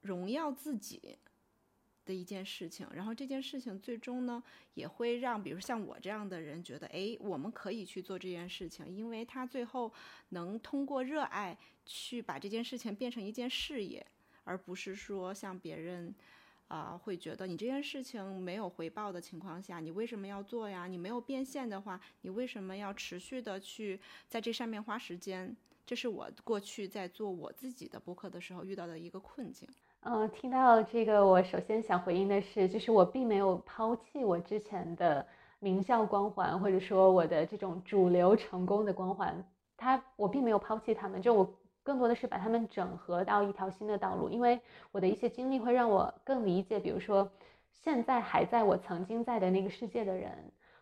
[0.00, 1.16] 荣耀自己
[2.04, 2.84] 的一件事情。
[2.92, 4.42] 然后这件事情最终呢，
[4.74, 9.92] 也会让比如像我这样的人觉得，哎，我们可以去做这件事情，因为他最后
[10.30, 14.04] 能通过热爱去把这件事情变成一件事业，
[14.42, 16.12] 而不是说像别人。
[16.72, 20.86] 啊，会觉得你这件事情没有回报的情况下，你为什么要做呀？
[20.86, 25.54] 你没有变现的话，你为什么要持续的去在这上面花时间？
[25.84, 29.68] 这是我过去在做我自己的播客的时候遇到的一个困境。
[30.00, 35.26] 嗯，听到这个，我首先想回应的是，就是我并没有抛弃我之前的
[35.60, 39.46] 名校光环，或者说我的这种主流成功的光环，
[39.76, 41.54] 他我并没有抛弃他们，就我。
[41.82, 44.60] 更多的是把他们整合到一条新的道路，因为
[44.92, 47.28] 我的一些经历会让我更理解，比如说
[47.72, 50.30] 现在还在我曾经在的那个世界的人，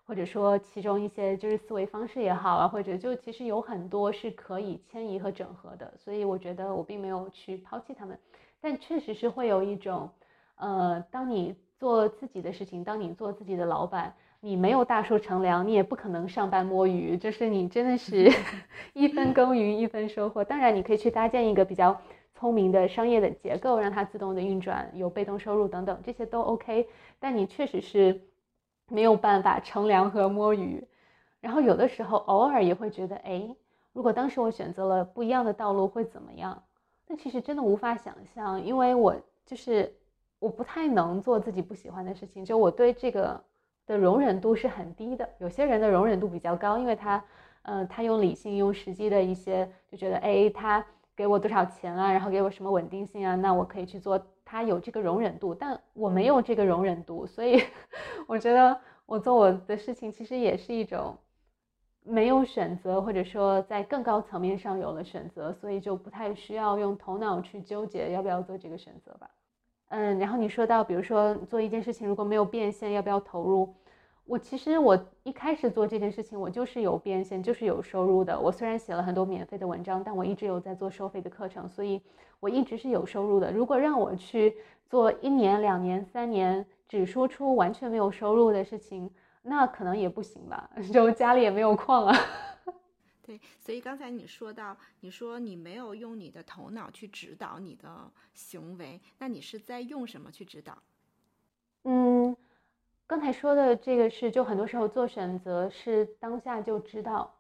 [0.05, 8.18] 或者说其中一些就是思维方式也好啊，或者就其实有很多是可以迁移和整合的，所以我觉得我并没有去抛弃他们，
[8.61, 10.11] 但确实是会有一种，
[10.57, 14.14] 呃，当你做自己的事情，当你做自己的老板。
[14.43, 18.32] 你没有大树乘凉，你也不可能上班摸鱼，就是你真的是
[18.95, 20.43] 一分耕耘一分收获。
[20.43, 22.01] 当然，你可以去搭建一个比较
[22.32, 26.88] 聪明的商业的结构，让它自动的运转，有被动收入等等，这些都 OK。
[27.18, 28.18] 但你确实是
[28.88, 30.82] 没有办法乘凉和摸鱼。
[31.43, 33.55] 然后有的时候偶尔也会觉得，哎，
[33.93, 36.62] 如果当时我选择了不一样的道路会怎么样？
[37.07, 39.14] 但其实真的无法想象，因为我
[39.45, 39.95] 就是
[40.38, 43.38] 我不太能做自己不喜欢的事情，就我对这个。
[43.91, 47.24] 的容忍度是很低的，有些人的容忍度比较高，因为他，
[47.62, 50.84] 嗯，他用理性、用实际的一些，就觉得，哎，他
[51.16, 57.61] 给我多少钱啊，然后给我什么稳定性啊，那我可以去做，他有这个容忍度，但我没有这个容忍度，所以
[58.28, 61.16] 我觉得我做我的事情其实也是一种
[62.05, 69.28] 没有选择，或者说在更高层面上有了选择，所以就不太需要用头脑去纠结要不要做这个选择吧。
[69.91, 73.74] 嗯，然后你说到，比如说做一件事情如果没有变现，要不要投入？
[74.24, 78.38] 我其实我一开始做这件事情，我就是有变现，就是有收入的。
[78.38, 82.01] 我虽然写了很多免费的文章，但我一直有在做收费的课程，所以
[82.38, 83.51] 我一直是有收入的。
[83.51, 84.55] 如果让我去
[84.88, 89.11] 做一年、两年、三年只说出完全没有收入的事情，
[89.43, 92.16] 那可能也不行吧， 就家里也没有矿啊。
[93.31, 100.76] 对，所以刚才你说到，你说你没有用你的头脑去指导你的行为，那你是在用什么去指导？
[101.85, 102.37] 嗯
[103.07, 107.33] 刚才说的这个是，就很多时候做选择是当下就知道，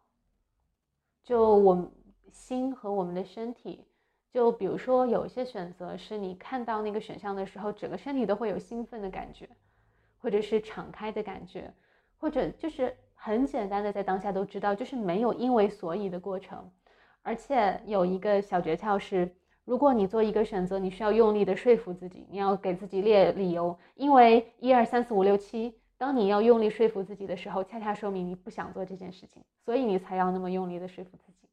[1.24, 1.90] 就我
[2.30, 3.84] 心和我们的身体，
[4.32, 9.50] 就比如说有一些选择是你看到那个选项的时候，整个身体都会有兴奋的感觉，
[10.20, 11.74] 或者是敞开的感觉，
[12.16, 16.70] 或者就是很简单的在当下都知道，就是没有因为所以的过程，
[17.22, 19.36] 而且有一个小诀窍是。
[19.66, 31.48] 如果你做一个选择，你需要用力的说服自己，你要给自己列理由，因为一二三四五六七，当你要用力说服自己的时候，恰恰说明你不想做这件事情，所以你才要那么用力的说服自己。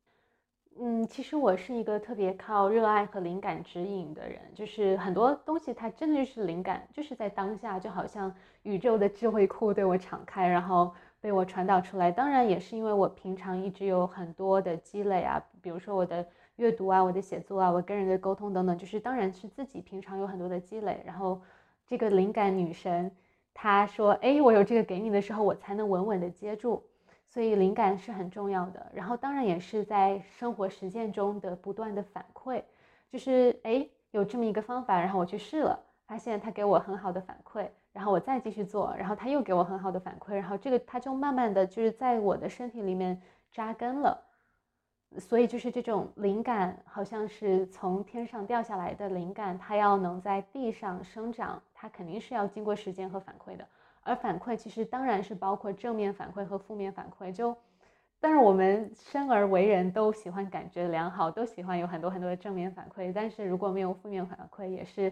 [0.79, 10.91] 嗯，其实我是一个特别靠热爱和灵感指引的人，就是很多东西它真的就是灵感，就是在当下，就好像宇宙的智慧库对我敞开，然后
[11.21, 12.11] 被我传导出来。
[12.11, 16.25] 当然也是因为我平常一直有很多的积累啊，比如说我的。
[16.57, 21.39] 阅读啊，我的写作啊，我跟人的沟通等等，就是当然是自己平常有很多的积累，然后
[21.85, 23.15] 这个灵感女神
[23.53, 26.83] 她说，哎，我有这个给你的时候，我才能稳稳的接住，
[27.29, 28.91] 所以灵感是很重要的。
[28.91, 32.63] 然后当然也是在生活实践中的不断的反馈，
[33.11, 37.67] 就是哎有这么一个方法，然后我去试了，发现它给我很好的反馈，
[37.97, 43.19] 然后我再继续做，然后他又给我很好的反馈，然后这个他就慢慢的就是在我的身体里面
[43.51, 44.21] 扎根了。
[45.17, 53.67] 所以就是这种灵感，好像是从天上掉下来的灵感，它要能在地上生长，它肯定是要经过时间和反馈的。
[54.01, 57.31] 而反馈其实当然是包括正面反馈和负面反馈。
[57.31, 57.57] 就，
[58.19, 63.11] 但是我们生而为人都喜欢感觉良好，都喜欢有很多很多的正面反馈。
[63.11, 65.11] 但是如果没有负面反馈，也是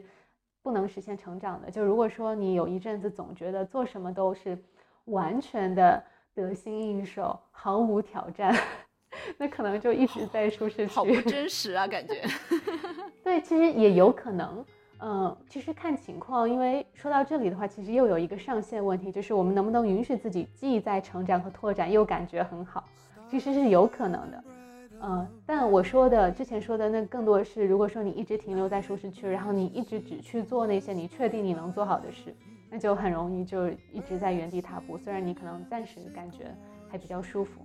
[0.65, 1.69] 不能实现成长的。
[1.69, 4.57] 就如果说你有一阵子总觉得做什么都是
[5.05, 6.03] 完全的
[6.33, 8.51] 得心应手，毫无挑战。
[9.37, 12.23] 那可能就一直在舒适区，好不真实啊，感觉。
[13.23, 14.65] 对，其实也有可能，
[14.99, 16.49] 嗯，其实看情况。
[16.49, 22.83] 因为说到这里的话，其实又有一个上限问题，就是我们能不能允许自己既在成长和拓展，又感觉很好，
[23.29, 24.43] 其实是有可能的。
[25.07, 32.35] 嗯，但我说的之前说的那更多是，如果说你一直停留在舒适区，然后你一直只去做那些你确定你能做好的事，
[32.71, 34.97] 那就很容易就一直在原地踏步。
[34.97, 36.51] 虽然你可能暂时感觉
[36.89, 37.61] 还比较舒服。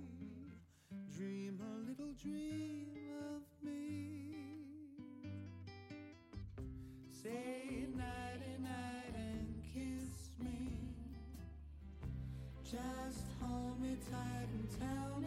[12.71, 14.47] just tell me time
[14.79, 15.20] tell me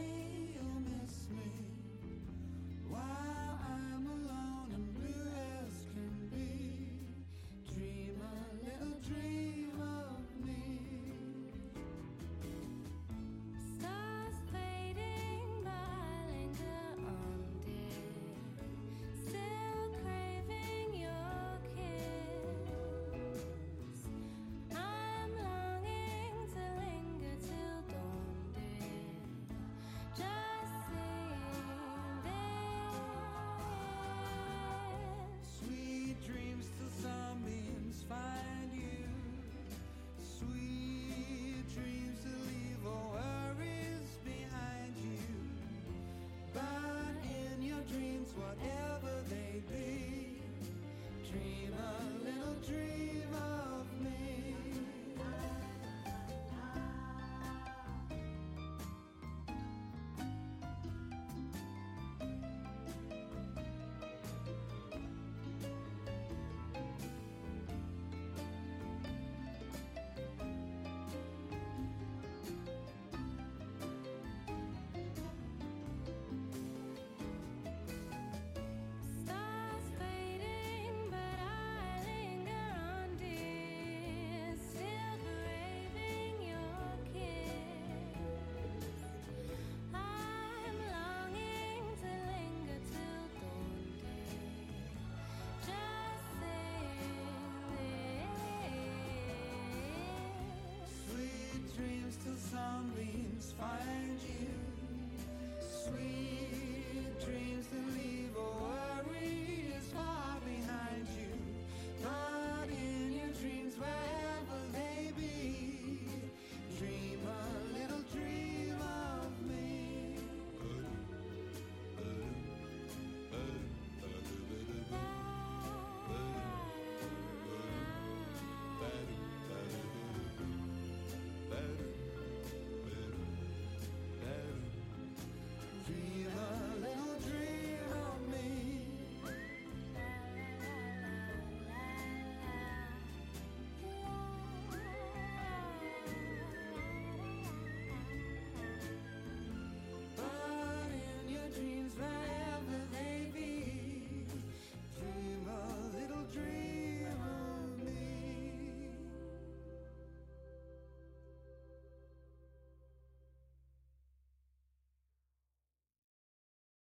[102.37, 104.63] sunbeams find you.